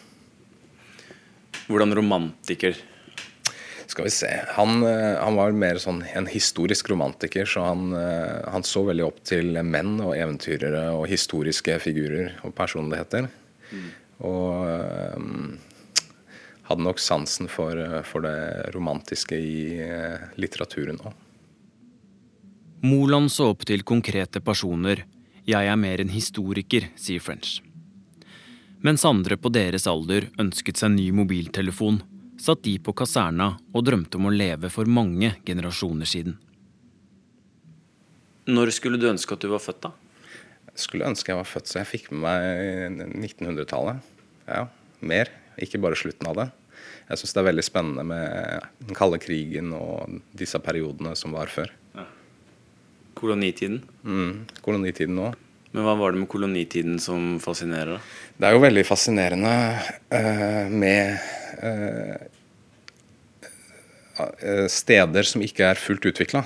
Hvordan 1.67 1.95
romantiker? 1.97 2.77
Skal 3.97 4.05
vi 4.05 4.13
se. 4.13 4.29
Han, 4.59 4.83
han, 4.85 5.37
var 5.39 5.55
mer 5.57 5.79
sånn 5.81 6.03
en 6.13 6.27
historisk 6.29 6.91
romantiker, 6.93 7.49
så 7.49 7.63
han, 7.65 7.95
han, 7.97 8.61
så 8.61 8.83
veldig 8.85 9.07
opp 9.07 9.23
til 9.25 9.57
menn 9.65 9.95
og 10.05 10.11
eventyrere 10.13 10.91
og 10.93 11.07
historiske 11.09 11.79
figurer 11.81 12.35
og 12.45 12.53
personligheter. 12.59 13.31
Mm. 13.73 13.87
Og 14.29 15.17
um, 15.17 15.55
hadde 16.69 16.85
nok 16.85 17.01
sansen 17.01 17.49
for, 17.49 17.81
for 18.05 18.27
det 18.27 18.75
romantiske 18.77 19.39
i 19.41 19.79
litteraturen 20.37 21.01
òg. 21.01 21.15
Moland 22.85 23.33
så 23.33 23.49
opp 23.55 23.65
til 23.65 23.81
konkrete 23.81 24.43
personer. 24.45 25.07
Jeg 25.49 25.71
er 25.73 25.81
mer 25.81 26.05
en 26.05 26.13
historiker, 26.13 26.91
sier 27.01 27.25
French. 27.25 27.63
Mens 28.85 29.07
andre 29.09 29.41
på 29.41 29.49
deres 29.57 29.89
alder 29.89 30.29
ønsket 30.37 30.85
seg 30.85 30.93
ny 30.99 31.09
mobiltelefon, 31.17 32.03
satt 32.41 32.65
de 32.67 32.77
på 32.83 32.95
kaserna 32.97 33.53
og 33.73 33.87
drømte 33.87 34.19
om 34.19 34.29
å 34.29 34.35
leve 34.35 34.71
for 34.73 34.89
mange 34.89 35.35
generasjoner 35.47 36.09
siden. 36.09 36.37
Når 38.47 38.71
skulle 38.77 39.01
du 39.01 39.09
ønske 39.11 39.35
at 39.35 39.43
du 39.43 39.51
var 39.51 39.63
født, 39.63 39.89
da? 39.89 39.93
Jeg 40.77 40.85
skulle 40.85 41.09
ønske 41.09 41.33
jeg 41.33 41.41
var 41.41 41.49
født 41.49 41.71
så 41.71 41.81
jeg 41.81 41.91
fikk 41.91 42.13
med 42.13 43.01
meg 43.01 43.17
1900-tallet. 43.33 44.13
Ja, 44.47 44.67
mer. 45.01 45.33
Ikke 45.63 45.81
bare 45.83 45.99
slutten 45.99 46.29
av 46.31 46.37
det. 46.39 46.47
Jeg 47.07 47.21
syns 47.21 47.35
det 47.35 47.41
er 47.41 47.49
veldig 47.49 47.65
spennende 47.65 48.05
med 48.07 48.69
den 48.83 48.99
kalde 48.99 49.19
krigen 49.23 49.73
og 49.75 50.21
disse 50.37 50.61
periodene 50.63 51.15
som 51.19 51.35
var 51.35 51.51
før. 51.51 51.73
Ja. 51.97 52.05
Kolonitiden? 53.17 53.81
Mm, 54.05 54.45
kolonitiden 54.63 55.19
òg. 55.23 55.39
Men 55.73 55.85
hva 55.87 55.97
var 55.99 56.13
det 56.15 56.23
med 56.23 56.31
kolonitiden 56.33 57.01
som 57.03 57.37
fascinerer? 57.43 57.97
da? 57.97 58.15
Det 58.37 58.49
er 58.49 58.55
jo 58.57 58.63
veldig 58.63 58.85
fascinerende 58.87 59.55
uh, 60.13 60.69
med 60.73 61.19
steder 64.73 65.27
som 65.29 65.43
ikke 65.45 65.67
er 65.73 65.81
fullt 65.81 66.07
utvikla. 66.09 66.45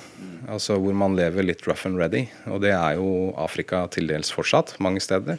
Altså 0.51 0.77
hvor 0.81 0.97
man 0.97 1.15
lever 1.19 1.47
litt 1.47 1.67
rough 1.69 1.87
and 1.87 2.01
ready. 2.01 2.25
Og 2.51 2.63
det 2.65 2.73
er 2.75 2.99
jo 2.99 3.31
Afrika 3.39 3.85
til 3.95 4.11
dels 4.11 4.33
fortsatt, 4.35 4.75
mange 4.83 5.03
steder. 5.05 5.39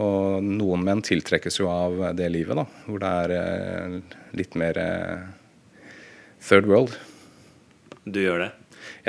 Og 0.00 0.44
noen 0.44 0.84
menn 0.86 1.02
tiltrekkes 1.04 1.58
jo 1.60 1.68
av 1.72 1.96
det 2.16 2.28
livet, 2.32 2.56
da. 2.60 2.66
Hvor 2.86 3.00
det 3.02 3.12
er 3.24 3.34
uh, 3.36 4.18
litt 4.36 4.56
mer 4.58 4.78
third 6.44 6.68
world. 6.70 6.94
Du 8.04 8.20
gjør 8.22 8.46
det? 8.46 8.50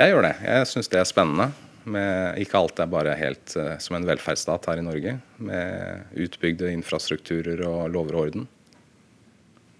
Jeg 0.00 0.12
gjør 0.12 0.26
det. 0.26 0.34
Jeg 0.44 0.70
syns 0.72 0.90
det 0.92 1.00
er 1.00 1.08
spennende. 1.08 1.52
Med, 1.82 2.38
ikke 2.38 2.60
alt 2.60 2.78
er 2.78 2.90
bare 2.90 3.14
helt 3.18 3.54
som 3.82 3.96
en 3.96 4.04
velferdsstat 4.06 4.68
her 4.70 4.78
i 4.78 4.84
Norge, 4.86 5.16
med 5.42 6.12
utbygde 6.14 6.70
infrastrukturer 6.70 7.64
og 7.66 7.88
lover 7.90 8.18
og 8.18 8.26
orden. 8.28 8.44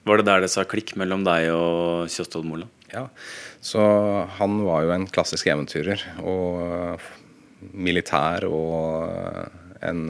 Var 0.03 0.19
det 0.19 0.27
der 0.27 0.45
det 0.45 0.51
sa 0.51 0.65
klikk 0.67 0.97
mellom 0.99 1.23
deg 1.27 1.51
og 1.55 2.11
Kjostolv 2.11 2.47
Moland? 2.49 2.71
Ja, 2.93 3.07
så 3.65 3.83
han 4.38 4.59
var 4.67 4.85
jo 4.85 4.95
en 4.95 5.07
klassisk 5.09 5.49
eventyrer. 5.49 6.03
Og 6.21 6.99
militær 7.73 8.45
og 8.51 9.07
en 9.83 10.03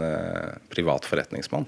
privat 0.72 1.06
forretningsmann. 1.08 1.66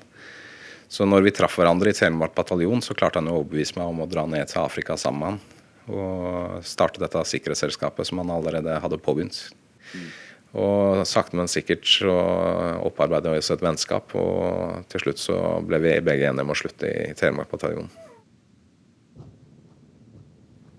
Så 0.88 1.06
når 1.08 1.24
vi 1.26 1.32
traff 1.34 1.56
hverandre 1.58 1.90
i 1.90 1.96
Telemark 1.96 2.34
bataljon, 2.36 2.82
så 2.84 2.96
klarte 2.96 3.20
han 3.20 3.30
å 3.32 3.38
overbevise 3.40 3.78
meg 3.78 3.90
om 3.90 4.04
å 4.04 4.08
dra 4.10 4.26
ned 4.30 4.46
til 4.50 4.62
Afrika 4.62 4.96
sammen 5.00 5.20
med 5.20 5.32
han. 5.32 5.40
Og 5.84 6.66
starte 6.68 7.02
dette 7.02 7.24
sikkerhetsselskapet 7.28 8.08
som 8.08 8.20
han 8.22 8.32
allerede 8.32 8.78
hadde 8.80 9.00
påbegynt. 9.04 9.40
Mm. 9.92 10.06
Og 10.64 11.02
sakte, 11.08 11.36
men 11.36 11.50
sikkert 11.50 11.88
så 11.88 12.14
opparbeidet 12.86 13.32
vi 13.32 13.42
oss 13.42 13.50
et 13.50 13.64
vennskap, 13.64 14.14
og 14.14 14.86
til 14.92 15.02
slutt 15.02 15.20
så 15.20 15.38
ble 15.66 15.82
vi 15.82 15.96
begge 16.04 16.30
enige 16.30 16.46
om 16.46 16.54
å 16.54 16.58
slutte 16.58 16.88
i 16.88 17.12
Telemark 17.18 17.50
bataljon. 17.50 17.90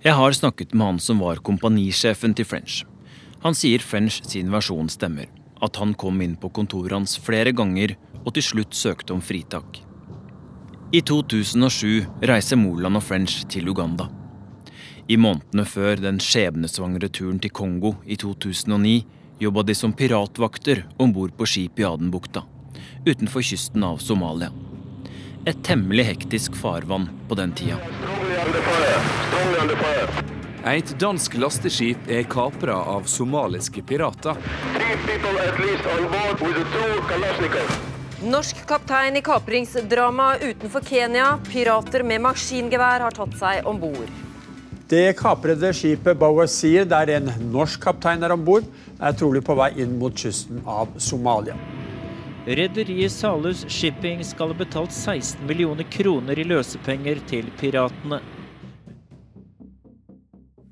Jeg 0.06 0.13
har 0.13 0.36
snakket 0.38 0.74
med 0.78 0.86
han 0.86 0.98
som 1.02 1.18
var 1.18 1.39
kompanisjefen 1.41 2.36
til 2.38 2.46
French. 2.46 2.84
Han 3.41 3.56
sier 3.58 3.82
French 3.82 4.20
sin 4.30 4.52
versjon 4.54 4.86
stemmer. 4.94 5.32
At 5.65 5.80
han 5.82 5.96
kom 5.98 6.20
inn 6.22 6.36
på 6.38 6.52
kontoret 6.54 6.94
hans 6.94 7.15
flere 7.18 7.50
ganger 7.58 7.96
og 8.22 8.36
til 8.36 8.46
slutt 8.46 8.78
søkte 8.78 9.15
om 9.15 9.24
fritak. 9.26 9.80
I 10.94 11.02
2007 11.02 12.22
reiser 12.30 12.62
Moland 12.62 13.00
og 13.00 13.06
French 13.08 13.48
til 13.50 13.72
Uganda. 13.74 14.06
I 15.10 15.18
månedene 15.18 15.65
før 15.65 15.98
den 15.98 16.22
skjebnesvangre 16.22 17.10
turen 17.10 17.41
til 17.41 17.56
Kongo 17.58 17.96
i 18.06 18.20
2009 18.22 18.94
jobba 19.41 19.65
de 19.65 19.74
som 19.74 19.94
piratvakter 19.98 20.84
om 21.02 21.18
bord 21.18 21.34
på 21.34 21.50
skip 21.50 21.82
i 21.82 21.88
Adenbukta, 21.89 22.46
utenfor 23.10 23.41
kysten 23.41 23.89
av 23.89 23.98
Somalia. 24.06 24.54
Et 25.50 25.58
temmelig 25.65 26.12
hektisk 26.13 26.62
farvann 26.62 27.10
på 27.26 27.41
den 27.41 27.58
tida. 27.58 27.82
Et 30.66 30.92
dansk 31.00 31.36
lasteskip 31.38 32.08
er 32.10 32.24
kapra 32.30 32.76
av 32.96 33.06
somaliske 33.10 33.84
pirater. 33.86 34.38
Norsk 38.26 38.62
kaptein 38.68 39.16
i 39.16 39.22
kapringsdrama 39.22 40.28
utenfor 40.42 40.82
Kenya. 40.90 41.28
Pirater 41.52 42.04
med 42.04 42.24
maskingevær 42.26 43.06
har 43.06 43.18
tatt 43.18 43.38
seg 43.38 43.70
om 43.70 43.80
bord. 43.82 44.10
Det 44.90 45.16
kaprede 45.18 45.72
skipet 45.74 46.18
Bawazir, 46.18 46.86
der 46.86 47.10
en 47.16 47.32
norsk 47.54 47.82
kaptein 47.82 48.26
er 48.26 48.34
om 48.34 48.46
bord, 48.46 48.66
er 49.02 49.18
trolig 49.18 49.42
på 49.46 49.56
vei 49.58 49.72
inn 49.82 49.98
mot 50.02 50.14
kysten 50.14 50.62
av 50.66 50.94
Somalia. 51.02 51.58
Rederiet 52.46 53.14
Salus 53.14 53.64
Shipping 53.70 54.22
skal 54.26 54.54
ha 54.54 54.58
betalt 54.58 54.94
16 54.94 55.46
millioner 55.50 55.86
kroner 55.90 56.38
i 56.38 56.46
løsepenger 56.46 57.22
til 57.30 57.50
piratene. 57.58 58.22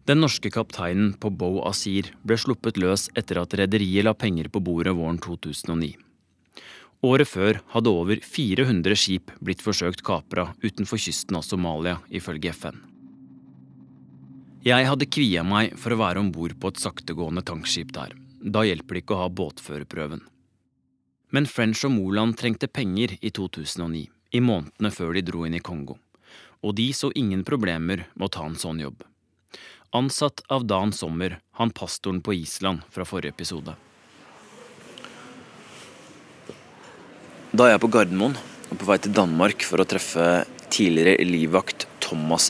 Den 0.04 0.20
norske 0.20 0.50
kapteinen 0.52 1.14
på 1.16 1.30
Bo 1.32 1.62
Asir 1.64 2.10
ble 2.28 2.36
sluppet 2.36 2.76
løs 2.82 3.06
etter 3.16 3.40
at 3.40 3.54
rederiet 3.56 4.04
la 4.04 4.12
penger 4.14 4.50
på 4.52 4.60
bordet 4.60 4.92
våren 4.98 5.20
2009. 5.24 5.94
Året 7.08 7.28
før 7.28 7.60
hadde 7.72 7.92
over 7.92 8.20
400 8.24 8.98
skip 9.00 9.32
blitt 9.40 9.64
forsøkt 9.64 10.04
kapra 10.04 10.50
utenfor 10.64 11.00
kysten 11.00 11.40
av 11.40 11.46
Somalia, 11.48 12.02
ifølge 12.12 12.52
FN. 12.52 12.82
Jeg 14.64 14.88
hadde 14.88 15.08
kvia 15.12 15.44
meg 15.48 15.78
for 15.80 15.96
å 15.96 16.00
være 16.00 16.24
om 16.24 16.34
bord 16.36 16.56
på 16.60 16.72
et 16.72 16.84
saktegående 16.84 17.44
tankskip 17.48 17.96
der. 17.96 18.16
Da 18.44 18.64
hjelper 18.68 18.96
det 18.96 19.04
ikke 19.04 19.16
å 19.16 19.24
ha 19.24 19.32
båtførerprøven. 19.32 20.24
Men 21.36 21.48
French 21.48 21.84
og 21.88 21.96
Moland 21.96 22.36
trengte 22.40 22.68
penger 22.68 23.16
i 23.20 23.32
2009, 23.32 24.04
i 24.36 24.44
månedene 24.44 24.92
før 24.92 25.16
de 25.16 25.24
dro 25.32 25.48
inn 25.48 25.56
i 25.56 25.64
Kongo. 25.64 25.98
Og 26.64 26.76
de 26.76 26.92
så 26.96 27.12
ingen 27.16 27.44
problemer 27.48 28.06
med 28.14 28.28
å 28.28 28.32
ta 28.32 28.48
en 28.48 28.60
sånn 28.60 28.84
jobb. 28.84 29.04
Ansatt 29.94 30.42
av 30.48 30.66
Dan 30.66 30.92
Sommer, 30.92 31.40
han 31.52 31.70
pastoren 31.70 32.22
på 32.22 32.34
Island 32.34 32.82
fra 32.90 33.06
forrige 33.06 33.30
episode. 33.30 33.76
Da 37.54 37.68
er 37.68 37.76
jeg 37.76 37.84
på 37.84 37.92
Gardermoen 37.94 38.34
og 38.72 38.80
på 38.82 38.88
vei 38.88 38.98
til 39.04 39.14
Danmark 39.14 39.62
for 39.70 39.84
å 39.84 39.86
treffe 39.86 40.48
tidligere 40.74 41.22
livvakt 41.30 41.86
Thomas 42.02 42.50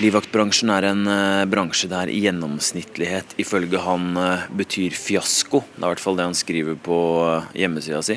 Livvaktbransjen 0.00 0.70
er 0.72 0.86
en 0.90 1.08
uh, 1.08 1.46
bransje 1.50 1.88
der 1.90 2.12
gjennomsnittlighet 2.12 3.34
ifølge 3.40 3.80
han 3.84 4.12
uh, 4.16 4.44
betyr 4.56 4.94
fiasko. 4.96 5.60
Det 5.64 5.80
er 5.80 5.86
i 5.86 5.90
hvert 5.90 6.02
fall 6.04 6.16
det 6.16 6.28
han 6.28 6.36
skriver 6.38 6.76
på 6.76 6.98
uh, 7.24 7.48
hjemmesida 7.56 8.00
si. 8.04 8.16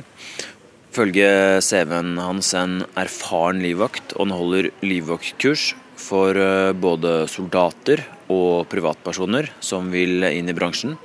Ifølge 0.92 1.28
CV-en 1.66 2.20
hans 2.22 2.52
en 2.60 2.84
erfaren 3.00 3.64
livvakt, 3.64 4.14
og 4.16 4.28
han 4.28 4.36
holder 4.36 4.70
livvaktkurs 4.86 5.72
for 6.04 6.38
både 6.78 7.24
soldater 7.32 8.04
og 8.34 8.68
privatpersoner 8.72 9.52
som 9.64 9.92
vil 9.94 10.26
inn 10.30 10.50
i 10.50 10.58
bransjen. 10.58 10.98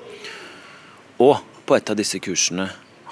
Og 1.20 1.38
på 1.68 1.76
et 1.76 1.90
av 1.90 1.98
disse 1.98 2.20
kursene 2.24 2.68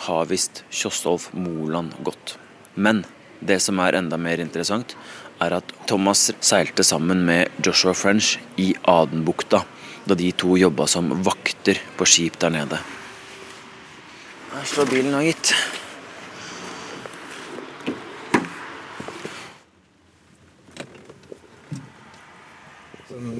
har 0.07 0.29
visst 0.31 0.63
Kjostolf 0.71 1.31
Moland 1.37 1.97
gått. 2.05 2.37
Men 2.75 3.05
det 3.41 3.61
som 3.65 3.81
er 3.85 3.99
enda 3.99 4.19
mer 4.21 4.41
interessant, 4.41 4.97
er 5.41 5.59
at 5.59 5.73
Thomas 5.89 6.31
seilte 6.41 6.85
sammen 6.85 7.25
med 7.29 7.53
Joshua 7.65 7.95
French 7.95 8.37
i 8.57 8.73
Adenbukta 8.89 9.65
da 10.07 10.15
de 10.15 10.31
to 10.33 10.57
jobba 10.57 10.87
som 10.89 11.11
vakter 11.27 11.81
på 11.97 12.07
skip 12.09 12.39
der 12.41 12.55
nede. 12.55 12.79
Her 14.55 14.71
slår 14.71 14.89
bilen 14.93 15.13
nå, 15.13 15.25
gitt. 15.27 15.53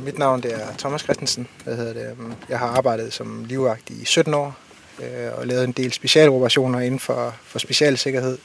Mitt 0.07 0.19
navn 0.19 0.43
er 0.45 0.77
Thomas 0.79 1.01
Christensen. 1.01 1.49
Jeg 2.49 2.59
har 2.59 2.67
arbeidet 2.67 3.13
som 3.13 3.45
livvakt 3.45 3.91
i 3.91 4.05
17 4.05 4.35
år 4.35 4.57
øh, 5.03 5.39
og 5.39 5.47
lavet 5.47 5.65
en 5.65 5.73
del 5.73 5.93
spesialoperasjoner 5.93 6.81
innenfor 6.81 7.35
for 7.43 7.59
spesialsikkerhet 7.59 8.39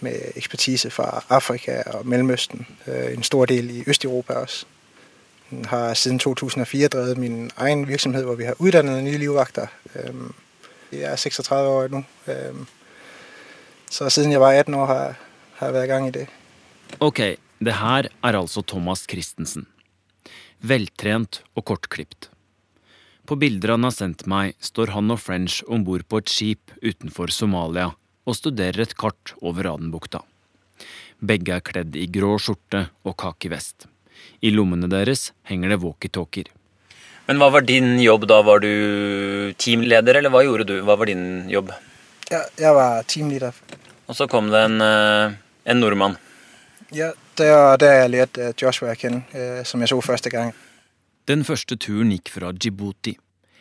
med 0.00 0.12
ekspertise 0.36 0.90
fra 0.90 1.24
Afrika 1.28 1.82
og 1.82 2.06
Mellomøsten. 2.06 2.66
Øh, 2.86 3.14
en 3.14 3.22
stor 3.22 3.44
del 3.44 3.70
i 3.70 3.84
Øst-Europa 3.86 4.32
også. 4.32 4.66
Jeg 5.52 5.64
har 5.66 5.94
siden 5.94 6.18
2004 6.18 6.88
drevet 6.88 7.18
min 7.18 7.50
egen 7.56 7.88
virksomhet 7.88 8.24
hvor 8.24 8.34
vi 8.34 8.44
har 8.44 8.54
utdannet 8.58 9.04
nye 9.04 9.18
livvakter. 9.18 9.66
Jeg 10.92 11.12
er 11.12 11.16
36 11.16 11.70
år 11.70 11.88
nå. 11.88 12.02
Så 13.90 14.10
siden 14.10 14.32
jeg 14.32 14.40
var 14.40 14.52
18 14.52 14.74
år 14.74 14.86
har 14.86 15.16
jeg 15.66 15.74
vært 15.74 15.84
i 15.84 15.92
gang 15.92 16.08
i 16.08 16.10
det. 16.10 16.26
Ok, 17.00 17.18
det 17.60 17.74
her 17.74 18.02
er 18.24 18.38
altså 18.38 18.62
Thomas 18.62 19.06
Christensen. 19.10 19.66
Veltrent 20.58 21.42
og 21.54 21.64
kortklipt. 21.70 22.30
På 23.28 23.36
bilder 23.38 23.76
han 23.76 23.84
har 23.86 23.92
sendt 23.94 24.24
meg, 24.26 24.56
står 24.58 24.90
han 24.96 25.12
og 25.14 25.20
French 25.22 25.60
om 25.70 25.84
bord 25.86 26.02
på 26.10 26.18
et 26.18 26.32
skip 26.32 26.72
utenfor 26.82 27.30
Somalia 27.30 27.92
og 28.26 28.34
studerer 28.34 28.82
et 28.82 28.96
kart 28.98 29.34
over 29.38 29.68
Adenbukta. 29.70 30.24
Begge 31.22 31.54
er 31.54 31.62
kledd 31.62 31.94
i 31.94 32.08
grå 32.10 32.34
skjorte 32.42 32.88
og 33.06 33.14
kaki 33.22 33.52
vest. 33.52 33.86
I 34.42 34.50
lommene 34.50 34.90
deres 34.90 35.30
henger 35.46 35.74
det 35.74 35.78
walkietalkier. 35.84 36.50
Men 37.28 37.38
hva 37.38 37.52
var 37.54 37.62
din 37.68 37.98
jobb 38.02 38.26
da? 38.26 38.40
Var 38.42 38.64
du 38.64 38.72
teamleder, 39.60 40.18
eller 40.18 40.32
hva 40.32 40.42
gjorde 40.42 40.66
du? 40.72 40.76
Hva 40.82 40.96
var 40.98 41.10
din 41.10 41.46
jobb? 41.52 41.70
Ja, 42.32 42.42
jeg 42.58 42.74
var 42.74 43.06
teamleder. 43.06 43.54
Og 44.08 44.16
så 44.16 44.26
kom 44.26 44.50
det 44.50 44.64
en, 44.64 44.80
eh, 44.80 45.38
en 45.68 45.80
nordmann. 45.80 46.16
Ja, 46.90 47.12
det 47.38 47.80
der 47.80 47.94
jeg 48.02 48.10
lærte 48.10 48.52
Joshua 48.62 48.94
Kinn, 48.94 49.22
eh, 49.32 49.64
som 49.64 49.80
jeg 49.80 49.88
så 49.88 50.00
første 50.00 50.30
gang. 50.30 50.54
Den 51.28 51.44
første 51.44 51.76
turen 51.76 52.10
gikk 52.10 52.32
fra 52.34 52.52
Djibouti. 52.52 53.16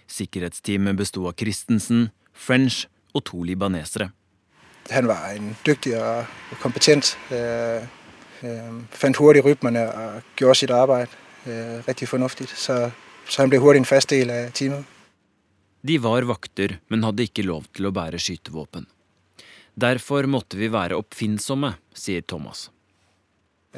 Sikkerhetsteamet 0.07 0.97
besto 0.97 1.25
av 1.27 1.35
Christensen, 1.39 2.09
French 2.33 2.85
og 3.13 3.25
to 3.27 3.43
libanesere 3.43 4.11
han 4.89 5.07
var 5.07 5.31
en 5.35 5.55
dyktig 5.65 5.95
og 5.99 6.25
kompetent. 6.61 7.15
Øh, 7.31 7.83
øh, 8.43 8.73
fant 8.91 9.17
hurtig 9.17 9.45
rytmene 9.45 9.87
og 9.93 10.21
gjorde 10.37 10.55
sitt 10.55 10.71
arbeid 10.71 11.07
riktig 11.87 12.09
fornuftig. 12.09 12.49
Så, 12.49 12.91
så, 13.29 13.41
han 13.41 13.49
ble 13.49 13.61
hurtig 13.63 13.79
en 13.79 13.87
fast 13.87 14.11
del 14.11 14.31
av 14.31 14.51
teamet. 14.51 14.83
De 15.87 15.95
var 16.03 16.25
vakter, 16.27 16.79
men 16.91 17.05
hadde 17.05 17.23
ikke 17.23 17.45
lov 17.47 17.69
til 17.71 17.87
å 17.87 17.93
bære 17.95 18.19
skytevåpen. 18.19 18.87
Derfor 19.79 20.27
måtte 20.27 20.57
vi 20.59 20.67
være 20.73 20.97
oppfinnsomme, 20.97 21.77
sier 21.95 22.25
Thomas. 22.27 22.67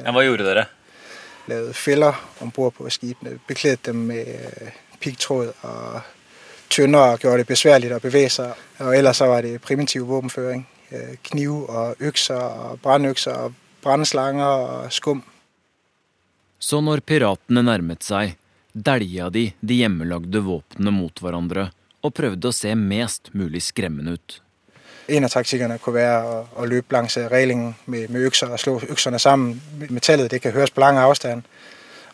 Ja, 0.04 0.12
hva 0.14 0.24
gjorde 0.24 0.46
dere? 0.46 0.66
Lagde 1.50 1.74
feller 1.76 2.16
om 2.40 2.52
bord 2.54 2.74
på 2.76 2.88
skipene. 2.92 3.38
Bekledte 3.48 3.90
dem 3.90 4.06
med 4.08 4.72
piggtråd 5.00 5.52
og 5.66 6.00
tynner 6.70 7.14
og 7.14 7.24
gjorde 7.24 7.42
det 7.42 7.48
besværlig 7.50 7.90
å 7.96 8.02
bevege 8.02 8.30
seg. 8.36 8.60
Og 8.84 8.94
ellers 8.96 9.20
så 9.20 9.28
var 9.30 9.46
det 9.46 9.60
primitiv 9.64 10.06
våpenføring. 10.10 10.66
Øh, 10.90 11.16
kniv 11.30 11.66
og 11.70 12.00
økser 12.02 12.40
og 12.40 12.80
brannøkser 12.82 13.46
og 13.46 13.58
brannslanger 13.82 14.66
og 14.66 14.92
skum. 14.94 15.22
Så 16.60 16.80
når 16.84 17.02
piratene 17.06 17.62
nærmet 17.64 18.04
seg, 18.04 18.36
dælja 18.74 19.30
de 19.32 19.50
de 19.60 19.80
hjemmelagde 19.80 20.42
våpnene 20.44 20.92
mot 20.94 21.22
hverandre 21.22 21.70
og 22.04 22.14
prøvde 22.16 22.50
å 22.50 22.54
se 22.54 22.74
mest 22.76 23.32
mulig 23.36 23.62
skremmende 23.64 24.16
ut. 24.18 24.40
En 25.08 25.24
av 25.24 25.30
taktikkerne 25.30 25.78
kunne 25.78 26.00
være 26.00 26.20
å, 26.24 26.36
at 26.62 26.68
løpe 26.68 26.94
langs 26.94 27.16
reglingen 27.16 27.74
med, 27.86 28.10
med 28.10 28.26
økser 28.28 28.52
og 28.52 28.60
slå 28.60 28.80
økserne 28.88 29.18
sammen. 29.18 29.60
Metallet 29.88 30.30
det 30.30 30.42
kan 30.42 30.52
høres 30.52 30.70
på 30.70 30.80
lang 30.80 30.98
avstand. 30.98 31.42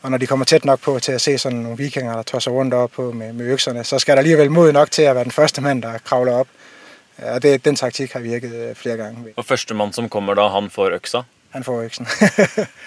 Og 0.03 0.11
når 0.11 0.19
de 0.19 0.27
kommer 0.27 0.45
tæt 0.47 0.65
nok 0.65 0.81
på 0.81 0.99
til 0.99 1.13
at 1.13 1.21
se 1.21 1.39
sådan 1.39 1.59
nogle 1.59 1.79
vikinger, 1.79 2.15
der 2.15 2.23
tosser 2.23 2.51
rundt 2.51 2.75
op 2.75 2.91
på 2.91 3.13
med, 3.13 3.33
med 3.33 3.47
økserne, 3.47 3.85
så 3.85 3.99
skal 3.99 4.17
der 4.17 4.23
alligevel 4.23 4.51
mod 4.51 4.73
nok 4.73 4.91
til 4.91 5.03
at 5.03 5.15
være 5.15 5.25
den 5.25 5.33
første 5.33 5.61
mand, 5.61 5.83
der 5.83 5.99
kravler 5.99 6.33
op. 6.33 6.49
Og 7.19 7.43
det, 7.43 7.65
den 7.65 7.77
taktik 7.77 8.13
har 8.13 8.21
virket 8.21 8.53
øh, 8.55 8.75
flere 8.75 8.97
gange. 8.97 9.33
Og 9.37 9.45
førstemann 9.45 9.93
som 9.93 10.09
kommer 10.09 10.35
da, 10.35 10.49
han 10.49 10.71
får 10.71 10.95
øksa? 10.95 11.23
Han 11.51 11.65
får 11.65 11.83
øksen. 11.83 12.07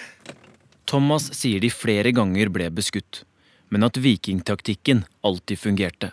Thomas 0.90 1.28
sier 1.34 1.60
de 1.60 1.70
flere 1.70 2.12
ganger 2.12 2.48
ble 2.48 2.70
beskutt, 2.70 3.24
men 3.68 3.82
at 3.82 3.98
vikingtaktikken 3.98 5.04
alltid 5.24 5.58
fungerte. 5.58 6.12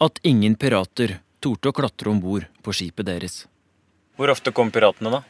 At 0.00 0.20
ingen 0.22 0.56
pirater 0.56 1.18
torde 1.42 1.70
å 1.70 1.76
klatre 1.76 2.12
om 2.12 2.20
bord 2.22 2.46
på 2.64 2.74
skipet 2.76 3.08
deres. 3.08 3.44
Hvor 4.20 4.32
ofte 4.32 4.52
kom 4.52 4.72
piratene, 4.72 5.20
da? 5.20 5.22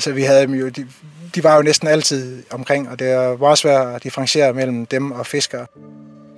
Så 0.00 0.14
vi 0.16 0.24
havde 0.24 0.48
jo, 0.56 0.70
de, 0.72 0.86
de 1.34 1.42
var 1.44 1.60
jo 1.60 1.66
nesten 1.68 1.90
alltid 1.90 2.54
omkring, 2.56 2.88
og 2.88 2.96
det 3.00 3.12
var 3.40 3.58
svært 3.60 3.98
å 3.98 4.02
differensiere 4.02 4.56
mellom 4.56 4.86
dem 4.90 5.12
og 5.12 5.26
fiskere. 5.28 5.68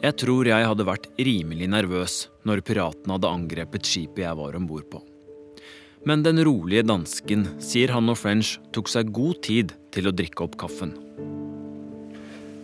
Jeg 0.02 0.18
tror 0.18 0.48
jeg 0.50 0.66
hadde 0.66 0.86
vært 0.88 1.06
rimelig 1.22 1.68
nervøs 1.70 2.16
når 2.48 2.64
piratene 2.66 3.14
hadde 3.14 3.30
angrepet 3.30 3.86
skipet 3.86 4.24
jeg 4.24 4.38
var 4.38 4.58
om 4.58 4.66
bord 4.66 4.88
på. 4.90 4.98
Men 6.02 6.24
den 6.26 6.42
rolige 6.42 6.82
dansken 6.82 7.46
sier 7.62 7.92
han 7.94 8.10
og 8.10 8.18
French 8.18 8.56
tok 8.74 8.90
seg 8.90 9.12
god 9.14 9.38
tid 9.46 9.76
til 9.94 10.10
å 10.10 10.14
drikke 10.18 10.42
opp 10.48 10.56
kaffen. 10.58 10.96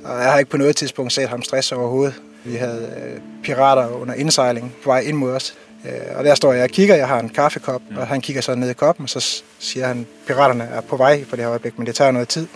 Jeg 0.03 0.31
har 0.33 0.42
ikke 0.42 0.57
på 0.57 0.62
noe 0.64 0.74
tidspunkt 0.74 1.14
sett 1.14 1.31
ham 1.31 1.44
stresse 1.46 1.79
overhodet. 1.79 2.18
Vi 2.44 2.57
hadde 2.57 2.92
øh, 3.03 3.20
pirater 3.42 3.88
under 3.88 4.14
innseiling 4.14 4.74
på 4.85 4.92
vei 4.92 5.05
inn 5.09 5.16
mot 5.16 5.31
oss. 5.31 5.55
Øh, 5.87 6.16
og 6.18 6.24
der 6.24 6.35
står 6.35 6.53
jeg 6.53 6.62
og 6.62 6.70
kikker, 6.70 6.94
jeg 6.94 7.09
har 7.09 7.20
en 7.20 7.29
kaffekopp, 7.29 7.83
og 7.96 8.07
han 8.07 8.20
kikker 8.20 8.40
så 8.42 8.55
ned 8.55 8.70
i 8.70 8.74
koppen, 8.74 9.05
og 9.05 9.11
så 9.11 9.42
sier 9.59 9.87
han 9.87 10.07
piraterne 10.27 10.64
er 10.64 10.81
på 10.81 10.96
vei 10.96 11.24
på 11.24 11.37
det 11.37 11.44
her 11.44 11.53
øyeblikk, 11.53 11.79
men 11.79 11.87
det 11.87 11.94
tar 11.94 12.11
noe 12.11 12.24
tid. 12.24 12.46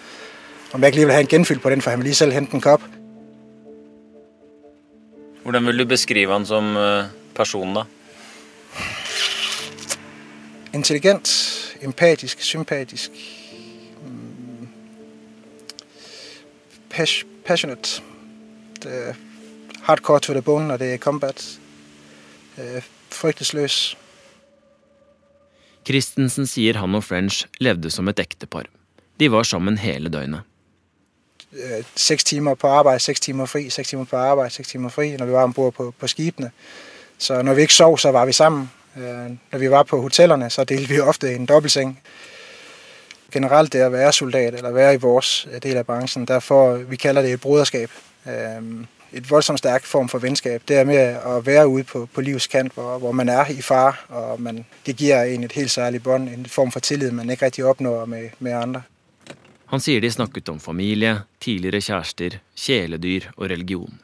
Om 0.73 0.81
jeg 0.81 0.89
ikke 0.89 0.97
lige 0.97 1.07
vil 1.07 1.15
ha 1.15 1.21
en 1.21 1.27
genfyll 1.27 1.61
på 1.61 1.71
den, 1.71 1.83
for 1.83 1.91
han 1.91 1.99
vil 1.99 2.05
lige 2.05 2.15
selv 2.15 2.33
hente 2.33 2.55
en 2.55 2.61
kopp. 2.61 2.83
Hvordan 5.43 5.67
vil 5.67 5.79
du 5.79 5.85
beskrive 5.87 6.33
han 6.33 6.47
som 6.47 6.77
øh, 6.77 7.05
person, 7.35 7.75
da? 7.75 7.83
Intelligent, 10.75 11.29
empatisk, 11.83 12.41
sympatisk. 12.41 13.11
mm, 14.07 14.69
pas- 16.95 17.25
Passionate. 17.45 18.03
Det 18.83 19.15
hardcore 19.83 20.21
to 20.21 20.33
the 20.33 20.43
bone 20.43 20.69
når 20.69 20.77
det 20.77 20.95
er 20.95 20.99
combat. 20.99 21.59
Øh, 22.59 22.83
Fryktesløs. 23.11 23.97
Christensen 25.87 26.47
sier 26.47 26.79
han 26.79 26.95
og 26.95 27.05
French 27.05 27.47
levde 27.61 27.91
som 27.91 28.09
et 28.09 28.19
ektepar. 28.19 28.65
De 29.21 29.33
var 29.33 29.43
sammen 29.43 29.79
hele 29.79 30.09
døgnet. 30.09 30.43
øh, 31.53 31.85
seks 31.97 32.25
timer 32.25 32.55
på 32.55 32.67
arbeid, 32.67 32.99
seks 32.99 33.21
timer 33.21 33.47
fri, 33.47 33.71
seks 33.71 33.89
timer 33.89 34.05
på 34.05 34.17
arbeid, 34.17 34.51
seks 34.51 34.69
timer 34.69 34.89
fri, 34.89 35.17
når 35.17 35.27
vi 35.27 35.33
var 35.33 35.43
ombord 35.43 35.75
på, 35.75 35.95
på 35.99 36.07
skipene. 36.07 36.51
Så 37.19 37.43
når 37.43 37.55
vi 37.55 37.61
ikke 37.61 37.75
sov, 37.75 37.99
så 37.99 38.11
var 38.11 38.25
vi 38.25 38.33
sammen. 38.33 38.71
Øh, 38.97 39.31
når 39.53 39.59
vi 39.59 39.71
var 39.71 39.83
på 39.83 40.01
hotellene, 40.01 40.51
så 40.51 40.65
delte 40.65 40.89
vi 40.89 41.01
ofte 41.01 41.35
en 41.35 41.47
dobbeltseng. 41.47 42.01
Generelt 43.33 43.73
det 43.73 43.85
å 43.87 43.89
være 43.89 44.13
soldat, 44.13 44.55
eller 44.55 44.71
være 44.71 44.95
i 44.95 45.01
vores 45.01 45.49
øh, 45.53 45.63
del 45.63 45.77
av 45.77 45.85
bransjen. 45.85 46.25
derfor 46.25 46.77
vi 46.77 46.97
kaller 46.97 47.23
det 47.23 47.33
et 47.33 47.41
broderskab. 47.41 47.91
Et 49.13 49.31
voldsomt 49.31 49.59
stærk 49.59 49.85
form 49.85 50.09
for 50.09 50.19
venskab. 50.19 50.63
Det 50.69 50.77
er 50.77 50.85
med 50.85 50.97
at 50.97 51.47
være 51.47 51.69
ude 51.69 51.85
på, 51.85 52.09
på 52.15 52.21
livets 52.21 52.47
kant, 52.47 52.73
hvor, 52.75 52.99
hvor 52.99 53.13
man 53.13 53.29
er 53.29 53.51
i 53.51 53.63
far, 53.63 54.05
og 54.09 54.41
man, 54.41 54.65
det 54.87 54.97
gir 54.97 55.17
en 55.23 55.45
et 55.45 55.53
helt 55.53 55.71
særlig 55.71 56.03
bånd, 56.03 56.29
en 56.29 56.47
form 56.47 56.73
for 56.73 56.81
tillid, 56.81 57.11
man 57.11 57.31
ikke 57.31 57.45
rigtig 57.45 57.65
opnår 57.65 58.05
med, 58.05 58.31
med 58.39 58.53
andre. 58.53 58.83
Han 59.67 59.81
sier 59.81 60.01
de 60.01 60.11
snakket 60.11 60.49
om 60.49 60.61
familie, 60.61 61.23
tidligere 61.41 61.81
kjærester, 61.81 62.39
kjæledyr 62.57 63.31
og 63.37 63.51
religion. 63.51 63.99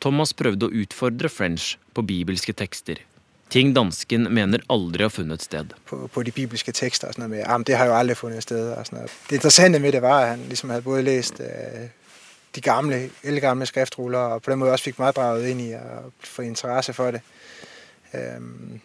Thomas 0.00 0.34
prøvde 0.36 0.68
å 0.68 0.74
utfordre 0.82 1.30
French 1.32 1.78
på 1.94 2.02
bibelske 2.04 2.52
tekster. 2.52 3.00
Ting 3.48 3.72
dansken 3.76 4.28
mener 4.34 4.60
aldri 4.68 5.04
har 5.06 5.12
funnet 5.12 5.42
sted. 5.42 5.72
på, 5.86 6.08
på 6.12 6.22
de 6.22 6.32
bibelske 6.32 6.72
tekster 6.72 7.08
og 7.08 7.14
sådan 7.14 7.28
noget 7.30 7.38
med, 7.38 7.46
ah, 7.46 7.58
men 7.58 7.64
det 7.64 7.76
har 7.76 7.86
jo 7.86 7.94
aldri 7.94 8.14
funnet 8.14 8.42
sted. 8.42 8.74
Det 9.30 9.36
interessante 9.36 9.78
med 9.78 9.92
det 9.92 10.02
var, 10.02 10.20
at 10.20 10.28
han 10.28 10.38
ligesom 10.48 10.70
havde 10.70 10.82
både 10.82 11.02
læst 11.02 11.40
øh, 11.40 11.88
de 12.54 12.60
gamle, 12.60 13.10
elgamle 13.22 13.66
skriftruller, 13.66 14.18
og 14.18 14.42
på 14.42 14.50
den 14.50 14.58
måde 14.58 14.72
også 14.72 14.84
fik 14.84 14.98
mig 14.98 15.14
draget 15.14 15.46
ind 15.48 15.60
i 15.60 15.72
at 15.72 15.80
få 16.24 16.42
interesse 16.42 16.92
for 16.92 17.10
det. 17.10 17.20
Øhm, 18.14 18.80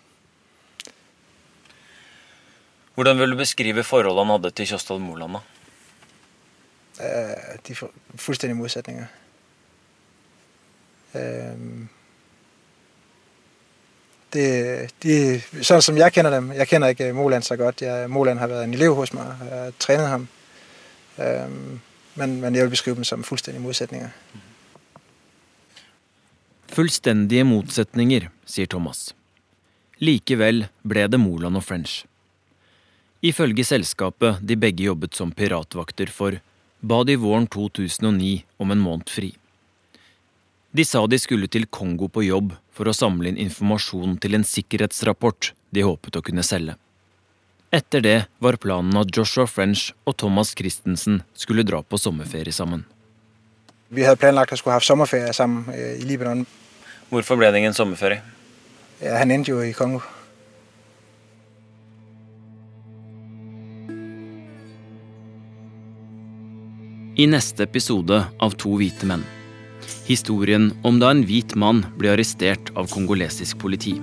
Hvordan 2.95 3.19
vil 3.19 3.32
du 3.32 3.38
beskrive 3.38 3.84
forholdet 3.84 4.25
han 4.25 4.27
hadde 4.27 4.49
til 4.51 4.67
Kjostad 4.67 4.99
Moland? 4.99 5.34
da? 5.34 5.39
øh, 7.03 7.58
de 7.67 7.73
fu- 7.73 7.93
fuldstændig 8.15 8.58
modsætninger. 8.58 9.05
Øhm, 11.15 11.88
det, 14.34 14.89
de, 15.03 15.41
sådan 15.62 15.82
som 15.82 15.97
jeg 15.97 16.13
kender 16.13 16.32
dem, 16.32 16.51
jeg 16.51 16.67
kender 16.67 16.88
ikke 16.88 17.13
Moland 17.13 17.43
så 17.43 17.55
godt. 17.55 17.82
Jeg, 17.82 18.10
Moland 18.10 18.39
har 18.39 18.47
været 18.47 18.63
en 18.63 18.73
elev 18.73 18.95
hos 18.95 19.13
mig, 19.13 19.38
jeg 19.51 19.58
har 19.60 19.71
trænet 19.79 20.08
ham. 20.08 20.27
Øhm, 21.19 21.79
men, 22.15 22.39
men 22.41 22.55
jeg 22.55 22.67
vil 22.67 22.73
beskrive 22.73 22.99
dem 22.99 23.07
som 23.07 23.25
fullstendige 23.25 23.63
motsetninger. 23.63 24.13
Fullstendige 26.69 27.45
motsetninger, 27.47 28.29
sier 28.45 28.69
Thomas. 28.69 29.09
Likevel 29.99 30.67
ble 30.87 31.07
det 31.11 31.19
Moland 31.19 31.59
og 31.59 31.65
French. 31.65 32.03
Ifølge 33.25 33.65
selskapet 33.67 34.39
de 34.47 34.55
begge 34.55 34.85
jobbet 34.87 35.17
som 35.17 35.33
piratvakter 35.35 36.11
for, 36.13 36.37
ba 36.79 37.01
de 37.03 37.17
våren 37.19 37.49
2009 37.51 38.45
om 38.63 38.71
en 38.71 38.79
måned 38.79 39.11
fri. 39.11 39.33
De 40.71 40.85
sa 40.85 41.01
de 41.09 41.17
skulle 41.19 41.49
til 41.51 41.65
Kongo 41.67 42.07
på 42.07 42.23
jobb 42.23 42.53
for 42.71 42.87
å 42.87 42.95
samle 42.95 43.31
inn 43.31 43.41
informasjon 43.41 44.15
til 44.21 44.37
en 44.37 44.45
sikkerhetsrapport 44.47 45.51
de 45.75 45.83
håpet 45.83 46.19
å 46.19 46.23
kunne 46.23 46.45
selge. 46.45 46.77
Etter 47.69 48.01
det 48.01 48.17
var 48.41 48.58
planen 48.58 48.97
at 48.97 49.12
Joshua 49.13 49.45
French 49.45 49.91
og 50.10 50.15
Thomas 50.17 50.55
Christensen 50.58 51.21
skulle 51.38 51.62
dra 51.62 51.84
på 51.86 51.99
sommerferie 52.01 52.53
sammen. 52.53 52.82
Vi 53.93 54.05
hadde 54.05 54.21
planlagt 54.21 54.55
å 54.55 54.58
skulle 54.58 54.77
ha 54.77 54.82
sommerferie 54.82 55.34
sammen 55.38 55.69
øh, 55.69 55.99
i 56.01 56.08
Libanon. 56.10 56.47
Hvorfor 57.13 57.38
ble 57.38 57.51
det 57.53 57.62
ingen 57.62 57.77
sommerferie? 57.77 58.23
Ja, 59.01 59.19
han 59.21 59.29
endte 59.34 59.53
jo 59.53 59.62
i 59.62 59.73
Kongo. 59.77 60.01
I 67.19 67.25
neste 67.29 67.65
episode 67.67 68.23
av 68.39 68.55
To 68.62 68.77
hvite 68.79 69.05
menn. 69.10 69.25
Historien 70.08 70.71
om 70.88 71.01
da 71.01 71.12
en 71.13 71.25
hvit 71.27 71.53
mann 71.60 71.84
ble 71.99 72.15
arrestert 72.15 72.73
av 72.79 72.89
kongolesisk 72.89 73.60
politi. 73.62 73.99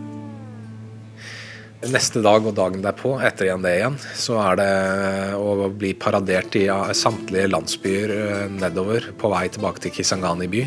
Neste 1.85 2.23
dag 2.25 2.47
og 2.49 2.55
dagen 2.57 2.81
derpå, 2.81 3.19
etter 3.21 3.51
igjen 3.51 3.65
det 3.65 3.75
igjen, 3.77 3.97
så 4.17 4.39
er 4.41 4.57
det 4.57 4.71
å 5.37 5.69
bli 5.69 5.93
paradert 5.93 6.57
i 6.57 6.65
samtlige 6.97 7.51
landsbyer 7.53 8.15
eh, 8.15 8.47
nedover 8.49 9.11
på 9.21 9.29
vei 9.29 9.45
tilbake 9.53 9.85
til 9.85 9.93
Kisangani 9.99 10.49
by. 10.49 10.63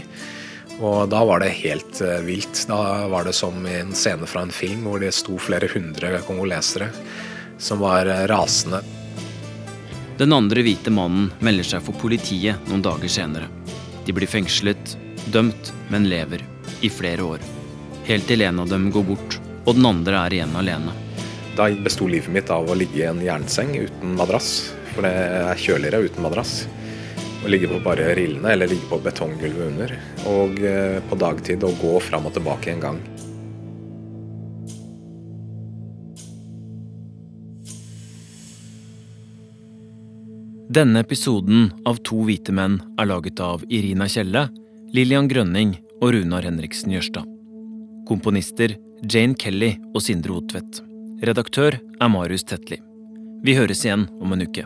Og 0.85 1.09
da 1.11 1.23
var 1.25 1.41
det 1.41 1.49
helt 1.63 1.97
eh, 2.05 2.21
vilt. 2.23 2.61
Da 2.69 3.09
var 3.09 3.25
det 3.25 3.33
som 3.35 3.57
i 3.65 3.79
en 3.81 3.95
scene 3.97 4.29
fra 4.29 4.45
en 4.45 4.53
film 4.53 4.85
hvor 4.85 5.01
det 5.01 5.11
sto 5.17 5.39
flere 5.41 5.71
hundre 5.73 6.21
kongolesere 6.27 6.91
som 7.57 7.81
var 7.81 8.05
eh, 8.05 8.27
rasende. 8.29 8.83
Den 10.21 10.35
andre 10.35 10.61
hvite 10.61 10.93
mannen 10.93 11.33
melder 11.41 11.73
seg 11.73 11.83
for 11.89 11.97
politiet 11.97 12.69
noen 12.69 12.85
dager 12.85 13.09
senere. 13.09 13.49
De 14.05 14.13
blir 14.13 14.29
fengslet, 14.29 14.95
dømt, 15.33 15.73
men 15.89 16.05
lever. 16.11 16.45
I 16.85 16.93
flere 16.93 17.25
år. 17.25 17.43
Helt 18.05 18.29
til 18.29 18.45
en 18.45 18.61
av 18.61 18.69
dem 18.69 18.87
går 18.93 19.03
bort, 19.09 19.39
og 19.69 19.77
den 19.77 19.85
andre 19.85 20.23
er 20.25 20.33
igjen 20.33 20.57
alene. 20.57 20.95
Da 21.53 21.67
besto 21.85 22.07
livet 22.09 22.31
mitt 22.33 22.49
av 22.49 22.69
å 22.69 22.77
ligge 22.77 23.03
i 23.03 23.07
en 23.09 23.21
jernseng 23.21 23.75
uten 23.77 24.15
madrass. 24.17 24.71
For 24.95 25.05
det 25.05 25.13
er 25.13 25.61
kjøligere 25.61 26.09
uten 26.09 26.25
madrass. 26.25 26.53
Å 27.45 27.51
ligge 27.51 27.69
på 27.69 27.77
bare 27.83 28.09
rillene 28.17 28.55
eller 28.55 28.71
ligge 28.71 28.89
på 28.89 28.99
betonggulvet 29.03 29.67
under. 29.67 29.93
Og 30.31 30.59
eh, 30.65 30.97
på 31.05 31.19
dagtid 31.21 31.63
å 31.63 31.73
gå 31.77 31.99
fram 32.01 32.25
og 32.25 32.33
tilbake 32.35 32.73
en 32.73 32.85
gang. 32.87 33.01
Denne 40.69 41.01
episoden 41.01 41.71
av 41.89 42.01
To 42.05 42.21
hvite 42.25 42.53
menn 42.53 42.77
er 43.01 43.09
laget 43.09 43.41
av 43.41 43.65
Irina 43.73 44.05
Kjelle, 44.09 44.47
Lillian 44.93 45.29
Grønning 45.29 45.77
og 45.99 46.13
Runar 46.13 46.45
Henriksen 46.45 46.93
Jørstad. 46.93 47.38
Komponister 48.09 48.73
Jane 49.05 49.35
Kelly 49.37 49.75
og 49.93 50.01
Sindre 50.01 50.33
Otvedt. 50.39 50.81
Redaktør 51.21 51.77
er 51.77 52.09
Marius 52.09 52.47
Tetli. 52.49 52.79
Vi 53.45 53.53
høres 53.53 53.83
igjen 53.85 54.07
om 54.17 54.33
en 54.33 54.47
uke. 54.47 54.65